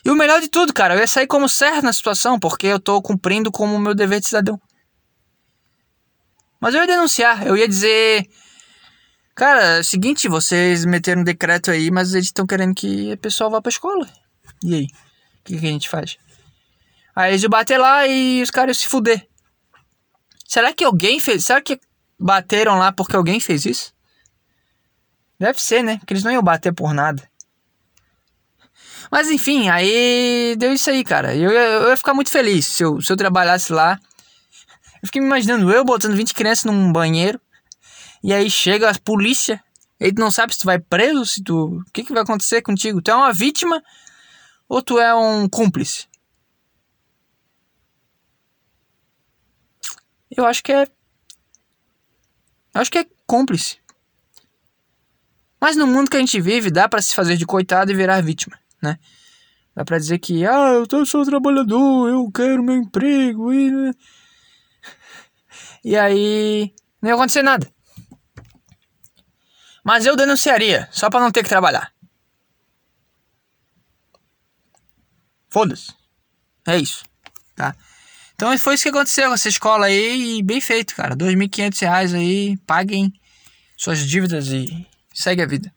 [0.05, 2.79] E o melhor de tudo, cara, eu ia sair como certo na situação, porque eu
[2.79, 4.61] tô cumprindo como meu dever de cidadão.
[6.61, 8.29] Mas eu ia denunciar, eu ia dizer.
[9.35, 13.51] Cara, é seguinte, vocês meteram um decreto aí, mas eles estão querendo que o pessoal
[13.51, 14.09] vá pra escola.
[14.65, 14.85] E aí?
[14.85, 16.17] O que, que a gente faz?
[17.15, 19.27] Aí eles iam bater lá e os caras iam se fuder.
[20.47, 21.45] Será que alguém fez?
[21.45, 21.79] Será que
[22.19, 23.95] bateram lá porque alguém fez isso?
[25.39, 25.99] Deve ser, né?
[25.99, 27.23] Porque eles não iam bater por nada.
[29.11, 31.35] Mas enfim, aí deu isso aí, cara.
[31.35, 33.99] Eu, eu, eu ia ficar muito feliz se eu, se eu trabalhasse lá.
[35.07, 37.41] Eu fiquei me imaginando eu botando 20 crianças num banheiro.
[38.25, 39.63] E aí chega a polícia.
[40.01, 41.79] Ele não sabe se tu vai preso, se tu.
[41.79, 43.01] O que, que vai acontecer contigo?
[43.01, 43.81] Tu é uma vítima
[44.69, 46.09] ou tu é um cúmplice?
[50.29, 50.89] Eu acho que é.
[52.75, 53.79] Eu acho que é cúmplice.
[55.61, 58.21] Mas no mundo que a gente vive, dá para se fazer de coitado e virar
[58.23, 58.99] vítima, né?
[59.73, 63.95] Dá pra dizer que, ah, eu sou trabalhador, eu quero meu emprego e.
[65.87, 66.75] E aí.
[67.01, 67.71] Não ia acontecer nada.
[69.85, 71.93] Mas eu denunciaria, só pra não ter que trabalhar.
[75.49, 75.95] Foda-se.
[76.67, 77.05] É isso,
[77.55, 77.77] tá?
[78.35, 81.11] Então foi isso que aconteceu com essa escola aí e bem feito, cara.
[81.11, 83.13] R$ 2.500 aí, paguem
[83.77, 85.73] suas dívidas e segue a vida.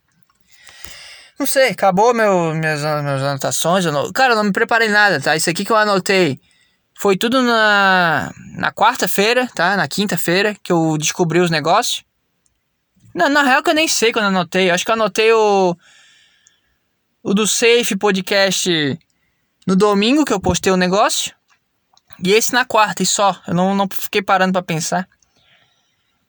[1.38, 3.84] Não sei, acabou meu, minhas, minhas anotações.
[3.84, 5.36] Não, cara, eu não me preparei nada, tá?
[5.36, 6.40] Isso aqui que eu anotei
[7.00, 9.74] foi tudo na, na quarta-feira, tá?
[9.74, 12.04] Na quinta-feira que eu descobri os negócios.
[13.14, 14.68] Não, na real que eu nem sei quando anotei.
[14.68, 15.74] Eu acho que eu anotei o,
[17.22, 18.98] o do Safe Podcast
[19.66, 21.34] no domingo que eu postei o negócio.
[22.22, 23.34] E esse na quarta e só.
[23.48, 25.08] Eu não, não fiquei parando para pensar.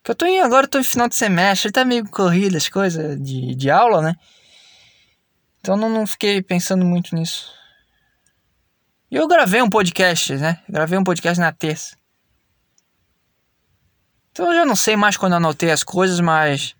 [0.02, 2.70] Que eu tô em, agora eu tô em final de semestre, tá meio corrido as
[2.70, 4.16] coisas de, de aula, né?
[5.60, 7.61] Então não, não fiquei pensando muito nisso.
[9.12, 10.64] E eu gravei um podcast, né?
[10.70, 11.98] Gravei um podcast na terça.
[14.32, 16.74] Então eu já não sei mais quando anotei as coisas, mas.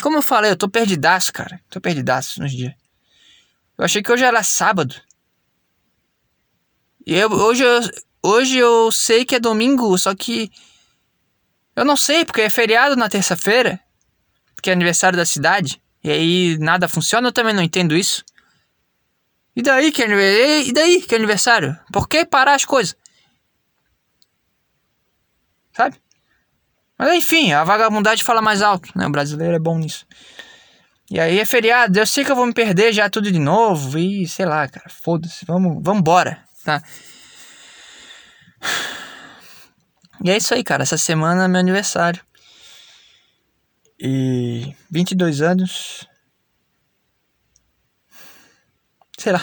[0.00, 1.60] Como eu falei, eu tô perdidaço, cara.
[1.68, 2.72] Tô perdidaço nos dias.
[3.76, 4.94] Eu achei que hoje era sábado.
[7.04, 7.80] E eu, hoje, eu,
[8.22, 10.52] hoje eu sei que é domingo, só que.
[11.74, 13.80] Eu não sei, porque é feriado na terça-feira.
[14.62, 15.82] Que é aniversário da cidade.
[16.04, 18.24] E aí nada funciona, eu também não entendo isso.
[19.56, 21.76] E daí que é, e daí que é aniversário?
[21.92, 22.94] Por que parar as coisas?
[25.72, 25.96] Sabe?
[26.98, 29.06] Mas enfim, a vagabundade fala mais alto, né?
[29.06, 30.06] O brasileiro é bom nisso.
[31.10, 33.98] E aí é feriado, eu sei que eu vou me perder já tudo de novo
[33.98, 36.82] e sei lá, cara, foda-se, vamos, vamos embora tá?
[40.24, 40.82] E é isso aí, cara.
[40.82, 42.20] Essa semana é meu aniversário.
[43.98, 46.06] E 22 anos.
[49.18, 49.40] Sei lá.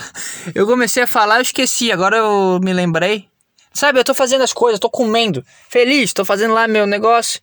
[0.53, 1.91] Eu comecei a falar, eu esqueci.
[1.91, 3.29] Agora eu me lembrei.
[3.73, 5.43] Sabe, eu tô fazendo as coisas, tô comendo.
[5.69, 7.41] Feliz, tô fazendo lá meu negócio.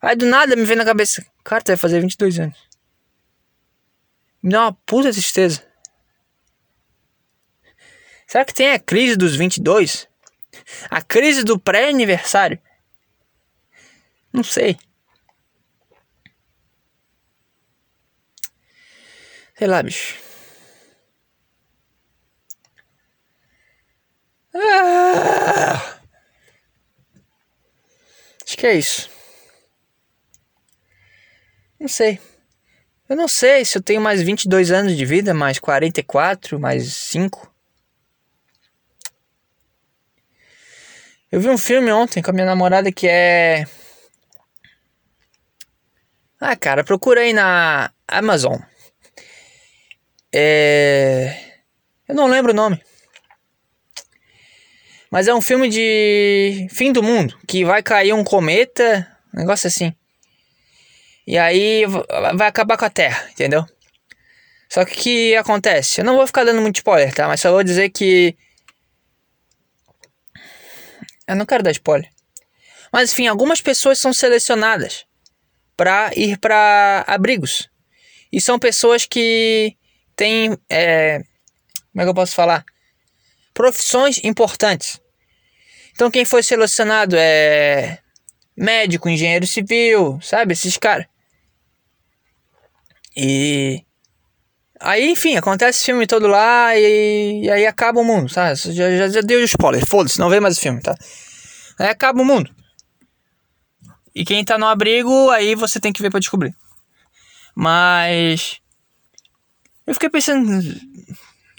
[0.00, 1.24] Aí do nada me vem na cabeça.
[1.44, 2.58] Cara, tu vai fazer 22 anos.
[4.42, 5.62] Me dá uma puta tristeza.
[8.26, 10.08] Será que tem a crise dos 22?
[10.90, 12.58] A crise do pré-aniversário?
[14.32, 14.78] Não sei.
[19.58, 20.21] Sei lá, bicho.
[24.54, 25.92] Ah!
[28.62, 29.10] que é isso.
[31.80, 32.20] Não sei.
[33.08, 37.52] Eu não sei se eu tenho mais 22 anos de vida, mais 44, mais 5.
[41.32, 43.64] Eu vi um filme ontem com a minha namorada que é.
[46.38, 48.60] Ah, cara, procura aí na Amazon.
[50.32, 51.36] É.
[52.06, 52.80] Eu não lembro o nome.
[55.12, 59.66] Mas é um filme de fim do mundo, que vai cair um cometa, um negócio
[59.66, 59.94] assim.
[61.26, 61.84] E aí
[62.34, 63.62] vai acabar com a Terra, entendeu?
[64.70, 66.00] Só que o que acontece?
[66.00, 67.28] Eu não vou ficar dando muito spoiler, tá?
[67.28, 68.34] Mas só vou dizer que.
[71.28, 72.08] Eu não quero dar spoiler.
[72.90, 75.04] Mas enfim, algumas pessoas são selecionadas
[75.76, 77.68] para ir para abrigos.
[78.32, 79.76] E são pessoas que
[80.16, 80.56] têm.
[80.70, 81.18] É...
[81.92, 82.64] Como é que eu posso falar?
[83.52, 85.01] Profissões importantes.
[85.92, 87.98] Então quem foi selecionado é
[88.56, 90.52] médico, engenheiro civil, sabe?
[90.52, 91.06] Esses caras.
[93.16, 93.84] E
[94.80, 98.54] aí, enfim, acontece esse filme todo lá e, e aí acaba o mundo, tá?
[98.54, 100.94] Já, já, já deu spoiler, foda-se, não vê mais o filme, tá?
[101.78, 102.50] Aí acaba o mundo.
[104.14, 106.54] E quem tá no abrigo, aí você tem que ver para descobrir.
[107.54, 108.60] Mas
[109.86, 110.62] eu fiquei pensando,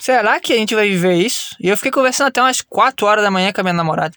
[0.03, 1.55] será que a gente vai viver isso?
[1.61, 4.13] E eu fiquei conversando até umas 4 horas da manhã com a minha namorada.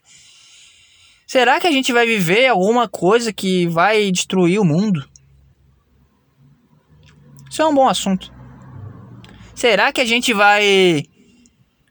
[1.26, 5.08] Será que a gente vai viver alguma coisa que vai destruir o mundo?
[7.48, 8.32] Isso é um bom assunto.
[9.54, 11.04] Será que a gente vai.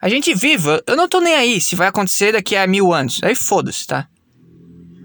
[0.02, 3.22] A gente viva, eu não tô nem aí se vai acontecer daqui a mil anos.
[3.24, 4.10] Aí foda-se, tá?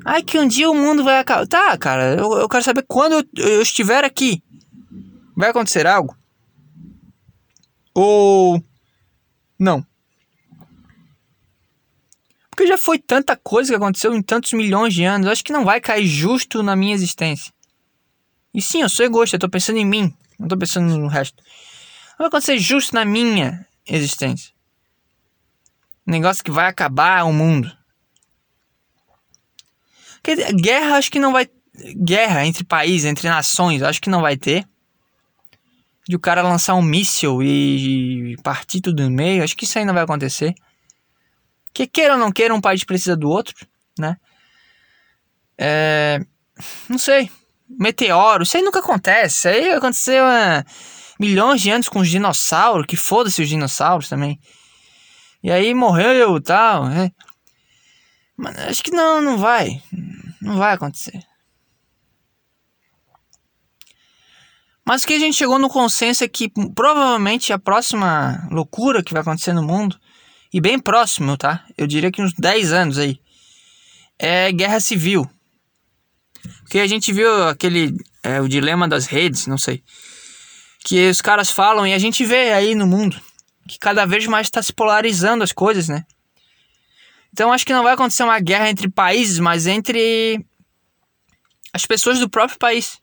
[0.05, 1.47] Ai, que um dia o mundo vai acabar.
[1.47, 4.43] Tá, cara, eu, eu quero saber quando eu, eu estiver aqui.
[5.37, 6.17] Vai acontecer algo?
[7.95, 8.63] Ou.
[9.61, 9.87] Não.
[12.49, 15.27] Porque já foi tanta coisa que aconteceu em tantos milhões de anos.
[15.27, 17.53] Eu acho que não vai cair justo na minha existência.
[18.55, 20.15] E sim, eu sou egoísta, eu tô pensando em mim.
[20.39, 21.43] Não tô pensando no resto.
[22.19, 24.51] Vai acontecer justo na minha existência.
[26.07, 27.71] Um negócio que vai acabar o mundo.
[30.23, 31.49] Quer dizer, guerra acho que não vai.
[31.97, 34.67] Guerra entre países, entre nações, acho que não vai ter.
[36.11, 39.85] De o cara lançar um míssil e partir tudo no meio, acho que isso aí
[39.85, 40.53] não vai acontecer.
[41.73, 43.55] Que queira ou não queira, um país precisa do outro,
[43.97, 44.17] né?
[45.57, 46.19] É,
[46.89, 47.31] não sei.
[47.69, 49.37] Meteoro, isso aí nunca acontece.
[49.37, 50.65] Isso aí aconteceu há
[51.21, 54.37] milhões de anos com os dinossauros, que foda-se os dinossauros também.
[55.45, 56.89] E aí morreu e tal.
[56.89, 57.13] É.
[58.37, 59.81] Mas acho que não, não vai.
[60.43, 61.25] Não vai acontecer.
[64.91, 69.13] Mas o que a gente chegou no consenso é que provavelmente a próxima loucura que
[69.13, 69.97] vai acontecer no mundo,
[70.53, 71.65] e bem próximo, tá?
[71.79, 73.21] Eu diria que uns 10 anos aí,
[74.19, 75.31] é guerra civil.
[76.63, 77.95] Porque a gente viu aquele.
[78.21, 79.81] É, o dilema das redes, não sei.
[80.85, 83.17] Que os caras falam e a gente vê aí no mundo
[83.69, 86.05] que cada vez mais está se polarizando as coisas, né?
[87.33, 90.45] Então acho que não vai acontecer uma guerra entre países, mas entre
[91.73, 93.00] as pessoas do próprio país.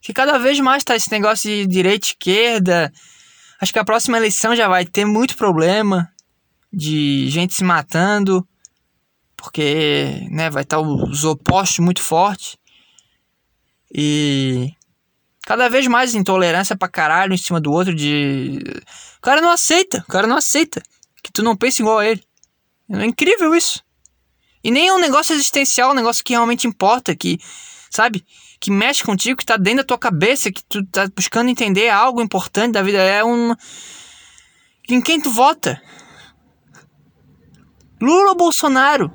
[0.00, 2.92] Que cada vez mais tá esse negócio de direita e esquerda.
[3.60, 6.08] Acho que a próxima eleição já vai ter muito problema
[6.72, 8.46] de gente se matando
[9.38, 12.56] porque né, vai estar os opostos muito fortes.
[13.94, 14.72] E
[15.42, 18.58] cada vez mais intolerância pra caralho em cima do outro de.
[19.16, 20.82] O cara não aceita, o cara não aceita
[21.22, 22.22] que tu não pense igual a ele.
[22.90, 23.82] É incrível isso.
[24.62, 27.38] E nem é um negócio existencial, um negócio que realmente importa, que,
[27.90, 28.24] sabe,
[28.60, 32.20] que mexe contigo, que tá dentro da tua cabeça, que tu tá buscando entender algo
[32.20, 32.98] importante da vida.
[32.98, 33.54] É um.
[34.88, 35.80] Em quem tu vota?
[38.00, 39.12] Lula ou Bolsonaro?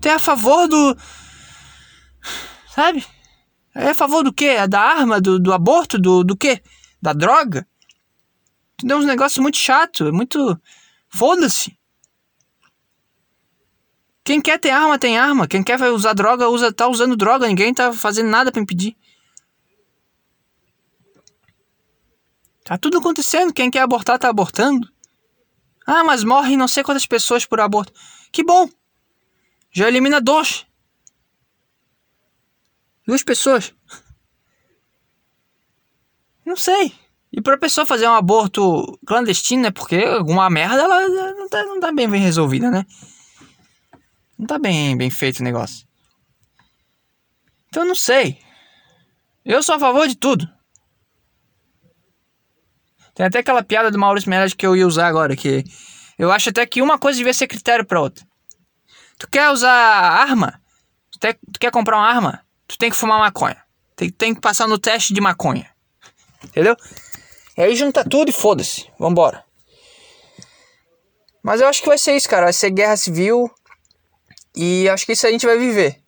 [0.00, 0.96] Tu é a favor do.
[2.74, 3.04] Sabe?
[3.74, 4.66] É a favor do quê?
[4.66, 5.20] Da arma?
[5.20, 5.98] Do, do aborto?
[5.98, 6.60] Do, do quê?
[7.00, 7.66] Da droga?
[8.76, 10.60] Tu deu uns negócios muito chato, é muito.
[11.08, 11.77] Foda-se.
[14.28, 15.48] Quem quer ter arma, tem arma.
[15.48, 17.48] Quem quer usar droga, usa, tá usando droga.
[17.48, 18.94] Ninguém tá fazendo nada para impedir.
[22.62, 23.54] Tá tudo acontecendo.
[23.54, 24.86] Quem quer abortar, tá abortando.
[25.86, 27.90] Ah, mas morrem não sei quantas pessoas por aborto.
[28.30, 28.68] Que bom.
[29.72, 30.66] Já elimina dois.
[33.06, 33.74] Duas pessoas.
[36.44, 36.92] Não sei.
[37.32, 41.80] E pra pessoa fazer um aborto clandestino é porque alguma merda ela não tá, não
[41.80, 42.84] tá bem, bem resolvida, né?
[44.38, 45.86] Não tá bem, bem feito o negócio.
[47.68, 48.38] Então não sei.
[49.44, 50.48] Eu sou a favor de tudo.
[53.14, 55.64] Tem até aquela piada do Maurício Meirelles que eu ia usar agora, que
[56.16, 58.24] eu acho até que uma coisa devia ser critério para outra.
[59.18, 60.62] Tu quer usar arma?
[61.10, 62.46] Tu, te, tu quer comprar uma arma?
[62.68, 63.60] Tu tem que fumar maconha.
[63.96, 65.68] Tem, tem que passar no teste de maconha.
[66.44, 66.76] Entendeu?
[67.56, 68.88] E aí junta tudo e foda-se.
[68.98, 69.44] Vambora.
[71.42, 72.44] Mas eu acho que vai ser isso, cara.
[72.44, 73.50] Vai ser guerra civil.
[74.58, 76.02] E acho que isso a gente vai viver.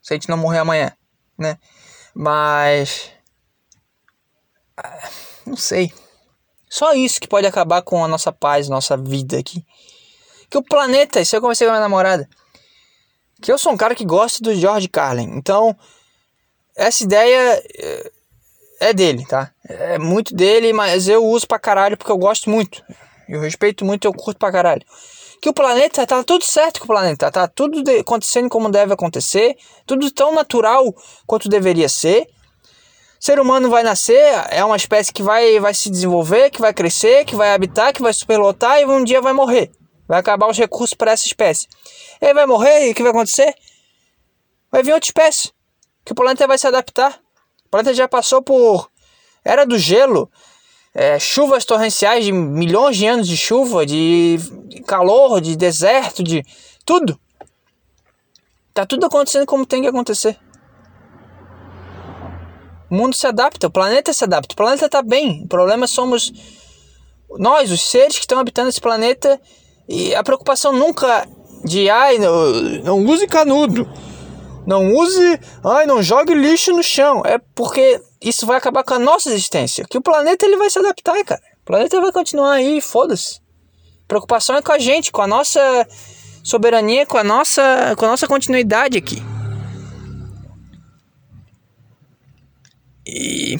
[0.00, 0.92] Se a gente não morrer amanhã,
[1.36, 1.58] né?
[2.14, 3.10] Mas.
[4.76, 5.10] Ah,
[5.44, 5.92] não sei.
[6.70, 9.66] Só isso que pode acabar com a nossa paz, nossa vida aqui.
[10.48, 12.28] Que o planeta, isso eu conversei com a minha namorada.
[13.42, 15.36] Que eu sou um cara que gosta do George Carlin.
[15.36, 15.76] Então,
[16.76, 18.12] essa ideia eh,
[18.78, 19.50] é dele, tá?
[19.68, 22.80] É muito dele, mas eu uso pra caralho porque eu gosto muito.
[23.28, 24.86] Eu respeito muito, eu curto pra caralho.
[25.40, 29.56] Que o planeta tá tudo certo com o planeta, tá tudo acontecendo como deve acontecer,
[29.86, 30.94] tudo tão natural
[31.26, 32.28] quanto deveria ser.
[33.18, 37.24] Ser humano vai nascer, é uma espécie que vai, vai se desenvolver, que vai crescer,
[37.24, 39.70] que vai habitar, que vai superlotar e um dia vai morrer.
[40.06, 41.66] Vai acabar os recursos para essa espécie.
[42.20, 43.54] Ele vai morrer e o que vai acontecer?
[44.70, 45.50] Vai vir outra espécie.
[46.04, 47.18] Que o planeta vai se adaptar.
[47.66, 48.88] O planeta já passou por
[49.46, 50.28] era do gelo,
[50.98, 54.38] é, chuvas torrenciais de milhões de anos de chuva, de
[54.86, 56.42] calor, de deserto, de
[56.86, 57.20] tudo.
[58.72, 60.38] Tá tudo acontecendo como tem que acontecer.
[62.90, 65.42] O mundo se adapta, o planeta se adapta, o planeta tá bem.
[65.44, 66.32] O problema somos
[67.38, 69.38] nós, os seres que estão habitando esse planeta.
[69.86, 71.28] E a preocupação nunca
[71.62, 73.86] de ai, não, não use canudo
[74.66, 77.22] não use, ai, não jogue lixo no chão.
[77.24, 79.84] É porque isso vai acabar com a nossa existência.
[79.88, 81.40] Que o planeta ele vai se adaptar, cara.
[81.62, 83.40] O planeta vai continuar aí, foda-se.
[84.08, 85.60] Preocupação é com a gente, com a nossa
[86.42, 89.22] soberania, com a nossa, com a nossa continuidade aqui.
[93.06, 93.56] E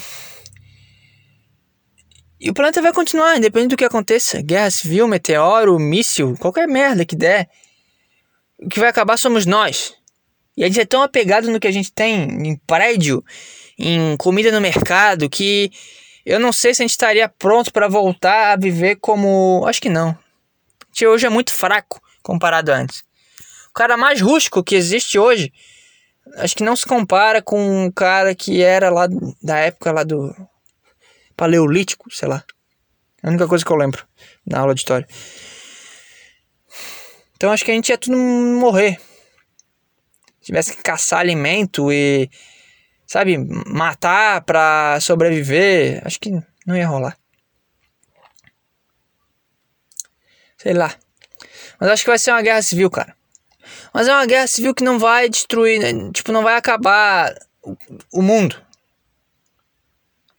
[2.38, 4.42] e o planeta vai continuar, independente do que aconteça.
[4.42, 7.48] Guerra civil, meteoro, míssil, qualquer merda que der.
[8.58, 9.94] O que vai acabar somos nós.
[10.56, 13.22] E a gente é tão apegado no que a gente tem em prédio,
[13.78, 15.70] em comida no mercado, que
[16.24, 19.64] eu não sei se a gente estaria pronto para voltar a viver como.
[19.66, 20.08] Acho que não.
[20.08, 23.04] A gente hoje é muito fraco comparado a antes.
[23.68, 25.52] O cara mais rústico que existe hoje,
[26.36, 29.06] acho que não se compara com o cara que era lá
[29.42, 30.34] da época lá do
[31.36, 32.42] Paleolítico, sei lá.
[33.22, 34.06] É a única coisa que eu lembro
[34.46, 35.06] na aula de história.
[37.36, 38.98] Então acho que a gente ia tudo morrer
[40.46, 42.30] tivesse que caçar alimento e,
[43.04, 43.36] sabe,
[43.66, 46.30] matar pra sobreviver, acho que
[46.64, 47.18] não ia rolar.
[50.56, 50.94] Sei lá.
[51.80, 53.16] Mas acho que vai ser uma guerra civil, cara.
[53.92, 56.12] Mas é uma guerra civil que não vai destruir, né?
[56.12, 57.34] tipo, não vai acabar
[58.12, 58.64] o mundo.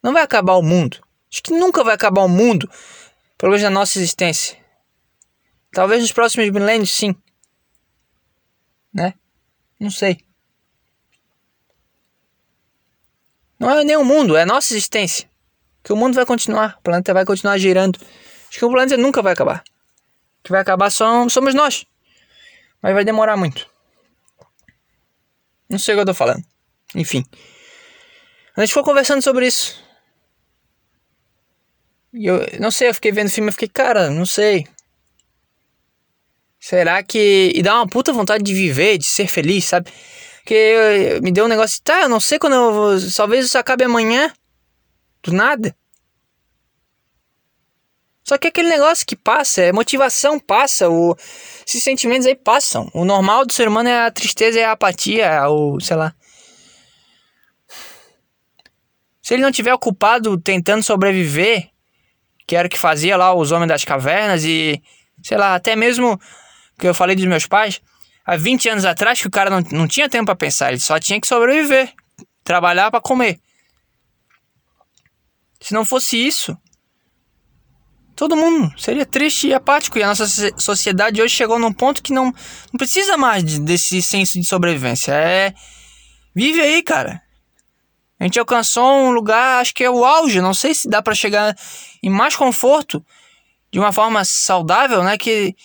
[0.01, 1.05] Não vai acabar o mundo.
[1.29, 2.69] Acho que nunca vai acabar o mundo,
[3.37, 4.57] pelo menos na nossa existência.
[5.73, 7.13] Talvez nos próximos milênios, sim.
[8.93, 9.13] Né?
[9.79, 10.19] Não sei.
[13.59, 15.29] Não é nem o mundo, é a nossa existência.
[15.83, 17.99] Que o mundo vai continuar, o planeta vai continuar girando.
[18.49, 19.63] Acho que o planeta nunca vai acabar.
[20.39, 21.85] O que vai acabar somos nós.
[22.81, 23.67] Mas vai demorar muito.
[25.69, 26.43] Não sei o que eu tô falando.
[26.95, 27.23] Enfim.
[28.55, 29.83] A gente ficou conversando sobre isso.
[32.13, 34.67] E eu não sei, eu fiquei vendo o filme e fiquei, cara, não sei.
[36.67, 37.53] Será que.
[37.55, 39.89] E dá uma puta vontade de viver, de ser feliz, sabe?
[40.45, 43.11] Que me deu um negócio, tá, eu não sei quando eu vou.
[43.15, 44.33] Talvez isso acabe amanhã.
[45.23, 45.73] Do nada.
[48.21, 51.15] Só que aquele negócio que passa, é motivação passa, o,
[51.65, 52.91] esses sentimentos aí passam.
[52.93, 56.13] O normal do ser humano é a tristeza, é a apatia, o sei lá.
[59.21, 61.69] Se ele não tiver ocupado tentando sobreviver,
[62.45, 64.83] que era o que fazia lá os homens das cavernas e,
[65.23, 66.19] sei lá, até mesmo
[66.77, 67.81] que eu falei dos meus pais,
[68.25, 70.99] há 20 anos atrás que o cara não, não tinha tempo para pensar, ele só
[70.99, 71.93] tinha que sobreviver,
[72.43, 73.39] trabalhar para comer.
[75.59, 76.55] Se não fosse isso,
[78.15, 79.97] todo mundo seria triste e apático.
[79.97, 84.01] E a nossa sociedade hoje chegou num ponto que não, não precisa mais de, desse
[84.01, 85.13] senso de sobrevivência.
[85.13, 85.53] É.
[86.35, 87.21] Vive aí, cara.
[88.19, 90.41] A gente alcançou um lugar, acho que é o auge.
[90.41, 91.55] Não sei se dá para chegar
[92.01, 93.05] em mais conforto
[93.71, 95.17] de uma forma saudável, né?
[95.17, 95.55] Que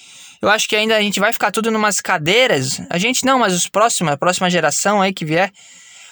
[0.43, 2.83] eu acho que ainda a gente vai ficar tudo numas cadeiras.
[2.91, 5.53] A gente não, mas os próximos, a próxima geração aí que vier,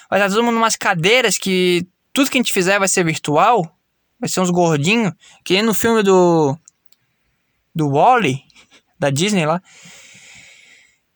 [0.09, 3.77] vai estar todo mundo numas cadeiras que tudo que a gente fizer vai ser virtual.
[4.17, 5.11] Vai ser uns gordinhos.
[5.43, 6.57] Que nem no filme do.
[7.75, 8.41] Do Wally,
[8.97, 9.61] da Disney lá.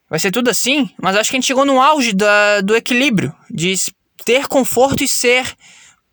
[0.10, 3.36] Vai ser tudo assim, mas acho que a gente chegou no auge da, do equilíbrio,
[3.50, 3.76] de
[4.24, 5.56] ter conforto e ser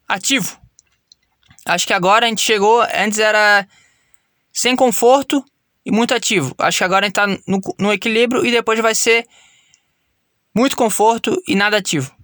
[0.09, 0.59] ativo.
[1.64, 3.66] Acho que agora a gente chegou, antes era
[4.53, 5.44] sem conforto,
[5.85, 6.55] e muito ativo.
[6.59, 9.26] Acho que agora a gente tá no, no equilíbrio e depois vai ser
[10.55, 12.14] muito conforto e nada ativo.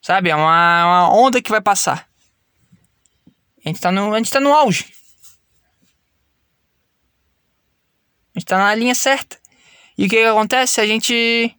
[0.00, 0.30] Sabe?
[0.30, 2.08] É uma, uma onda que vai passar.
[3.64, 4.92] A gente tá no, a gente tá no auge.
[8.34, 9.38] A gente tá na linha certa.
[9.96, 10.80] E o que, que acontece?
[10.80, 11.56] A gente.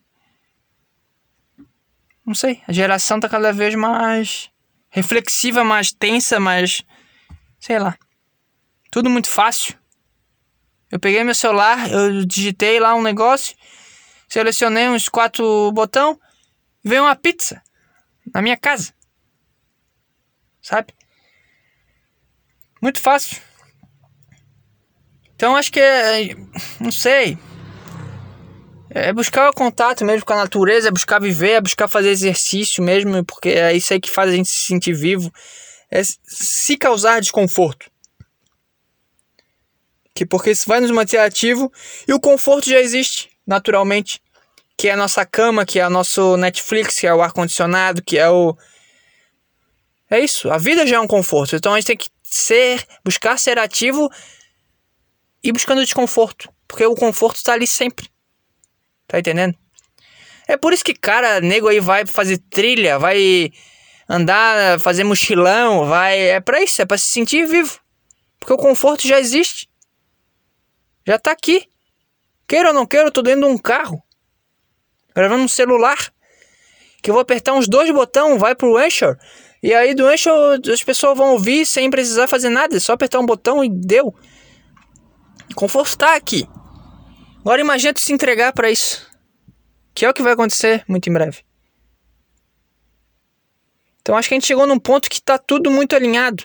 [2.26, 2.62] Não sei.
[2.68, 4.52] A geração tá cada vez mais
[4.90, 6.84] reflexiva, mais tensa, mais.
[7.60, 7.98] Sei lá.
[8.92, 9.78] Tudo muito fácil.
[10.92, 13.56] Eu peguei meu celular, eu digitei lá um negócio,
[14.28, 16.20] selecionei uns quatro botão,
[16.84, 17.62] veio uma pizza
[18.34, 18.94] na minha casa.
[20.62, 20.94] Sabe?
[22.82, 23.42] Muito fácil.
[25.36, 26.36] Então acho que é.
[26.80, 27.38] Não sei.
[28.90, 32.82] É buscar o contato mesmo com a natureza, é buscar viver, é buscar fazer exercício
[32.82, 35.32] mesmo, porque é isso aí que faz a gente se sentir vivo.
[35.92, 37.92] É se causar desconforto.
[40.16, 41.72] Que porque isso vai nos manter ativo
[42.08, 44.22] e o conforto já existe naturalmente.
[44.78, 48.18] Que é a nossa cama, que é o nosso Netflix, que é o ar-condicionado, que
[48.18, 48.58] é o.
[50.10, 50.50] É isso.
[50.50, 51.56] A vida já é um conforto.
[51.56, 54.10] Então a gente tem que ser, buscar ser ativo
[55.44, 56.50] e buscando desconforto.
[56.68, 58.10] Porque o conforto está ali sempre.
[59.08, 59.56] Tá entendendo?
[60.48, 63.52] É por isso que, cara, nego aí vai fazer trilha, vai
[64.08, 66.20] andar, fazer mochilão, vai.
[66.20, 67.80] É pra isso, é pra se sentir vivo.
[68.40, 69.68] Porque o conforto já existe.
[71.06, 71.70] Já tá aqui.
[72.48, 74.02] Queira ou não queira, eu tô dentro de um carro.
[75.16, 76.14] Gravando um celular.
[77.02, 79.18] Que eu vou apertar uns dois botões, vai pro Anchor.
[79.62, 82.76] E aí do Anchor as pessoas vão ouvir sem precisar fazer nada.
[82.76, 84.14] É só apertar um botão e deu.
[85.56, 86.48] Conforto tá aqui.
[87.40, 89.08] Agora imagina tu se entregar para isso.
[89.94, 91.44] Que é o que vai acontecer muito em breve.
[94.02, 96.44] Então acho que a gente chegou num ponto que tá tudo muito alinhado.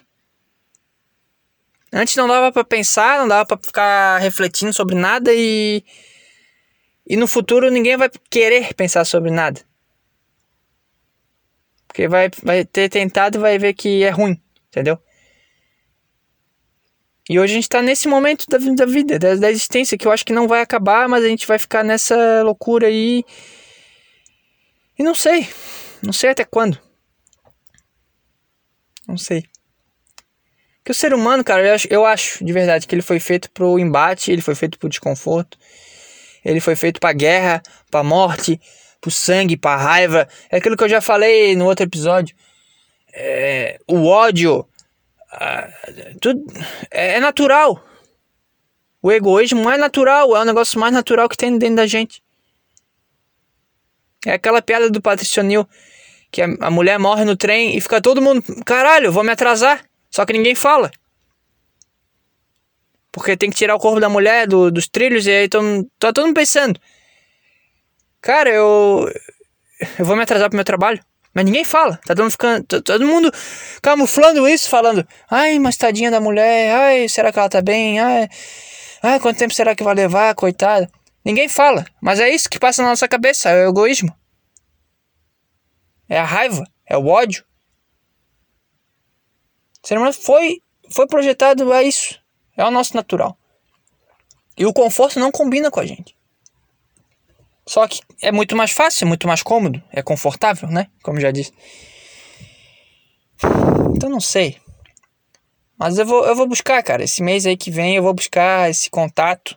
[1.92, 5.84] Antes não dava para pensar, não dava para ficar refletindo sobre nada e
[7.06, 9.60] e no futuro ninguém vai querer pensar sobre nada.
[11.88, 14.96] Porque vai, vai ter tentado e vai ver que é ruim, entendeu?
[17.28, 20.12] E hoje a gente tá nesse momento da, da vida, da, da existência, que eu
[20.12, 23.24] acho que não vai acabar, mas a gente vai ficar nessa loucura aí.
[24.96, 25.48] E não sei.
[26.02, 26.78] Não sei até quando.
[29.06, 29.49] Não sei.
[30.90, 33.78] O ser humano, cara, eu acho, eu acho de verdade que ele foi feito pro
[33.78, 35.56] embate, ele foi feito pro desconforto,
[36.44, 38.60] ele foi feito pra guerra, pra morte,
[39.00, 40.26] pro sangue, pra raiva.
[40.50, 42.34] É aquilo que eu já falei no outro episódio.
[43.14, 44.66] É, o ódio.
[46.20, 46.42] tudo,
[46.90, 47.80] é, é natural.
[49.00, 52.20] O egoísmo é natural, é o negócio mais natural que tem dentro da gente.
[54.26, 55.68] É aquela piada do Patricionil
[56.32, 59.88] que a, a mulher morre no trem e fica todo mundo, caralho, vou me atrasar.
[60.10, 60.90] Só que ninguém fala.
[63.12, 65.60] Porque tem que tirar o corpo da mulher do, dos trilhos e aí tô,
[65.98, 66.80] tá todo mundo pensando.
[68.20, 69.10] Cara, eu.
[69.98, 71.02] Eu vou me atrasar pro meu trabalho.
[71.34, 71.96] Mas ninguém fala.
[72.04, 72.64] Tá todo mundo ficando.
[72.66, 73.32] Tá todo mundo
[73.82, 75.06] camuflando isso, falando.
[75.30, 76.74] Ai, mas tadinha da mulher.
[76.74, 77.98] Ai, será que ela tá bem?
[77.98, 78.28] Ai.
[79.02, 80.88] Ai, quanto tempo será que vai levar, coitada?
[81.24, 81.84] Ninguém fala.
[82.00, 83.48] Mas é isso que passa na nossa cabeça.
[83.48, 84.14] É o egoísmo.
[86.08, 86.64] É a raiva.
[86.86, 87.44] É o ódio.
[89.82, 92.18] O ser humano foi, foi projetado a isso.
[92.56, 93.36] É o nosso natural.
[94.56, 96.14] E o conforto não combina com a gente.
[97.66, 100.88] Só que é muito mais fácil, é muito mais cômodo, é confortável, né?
[101.02, 101.52] Como já disse.
[103.94, 104.58] Então não sei.
[105.78, 107.04] Mas eu vou, eu vou buscar, cara.
[107.04, 109.56] Esse mês aí que vem eu vou buscar esse contato.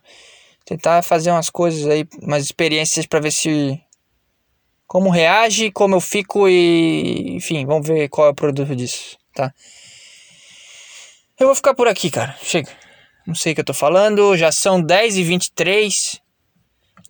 [0.64, 3.82] Tentar fazer umas coisas aí, umas experiências para ver se.
[4.88, 7.36] Como reage, como eu fico e.
[7.36, 9.54] Enfim, vamos ver qual é o produto disso, tá?
[11.40, 12.36] Eu vou ficar por aqui, cara.
[12.42, 12.72] Chega.
[13.26, 14.36] Não sei o que eu tô falando.
[14.38, 16.22] Já são 10 e 23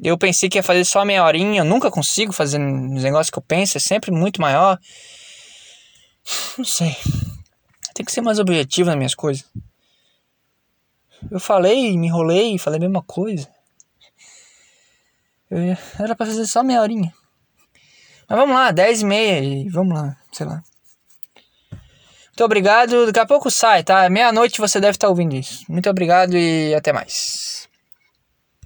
[0.02, 1.62] Eu pensei que ia fazer só meia horinha.
[1.62, 3.78] Eu nunca consigo fazer os negócios que eu penso.
[3.78, 4.80] É sempre muito maior.
[6.58, 6.96] Não sei.
[7.94, 9.46] Tem que ser mais objetivo nas minhas coisas.
[11.30, 13.48] Eu falei, me enrolei, falei a mesma coisa.
[15.50, 17.14] Eu, era pra fazer só meia horinha.
[18.28, 20.64] Mas vamos lá, 10 e meia e vamos lá, sei lá.
[22.34, 23.06] Muito obrigado.
[23.06, 24.10] Daqui a pouco sai, tá?
[24.10, 25.64] Meia-noite você deve estar ouvindo isso.
[25.70, 27.63] Muito obrigado e até mais.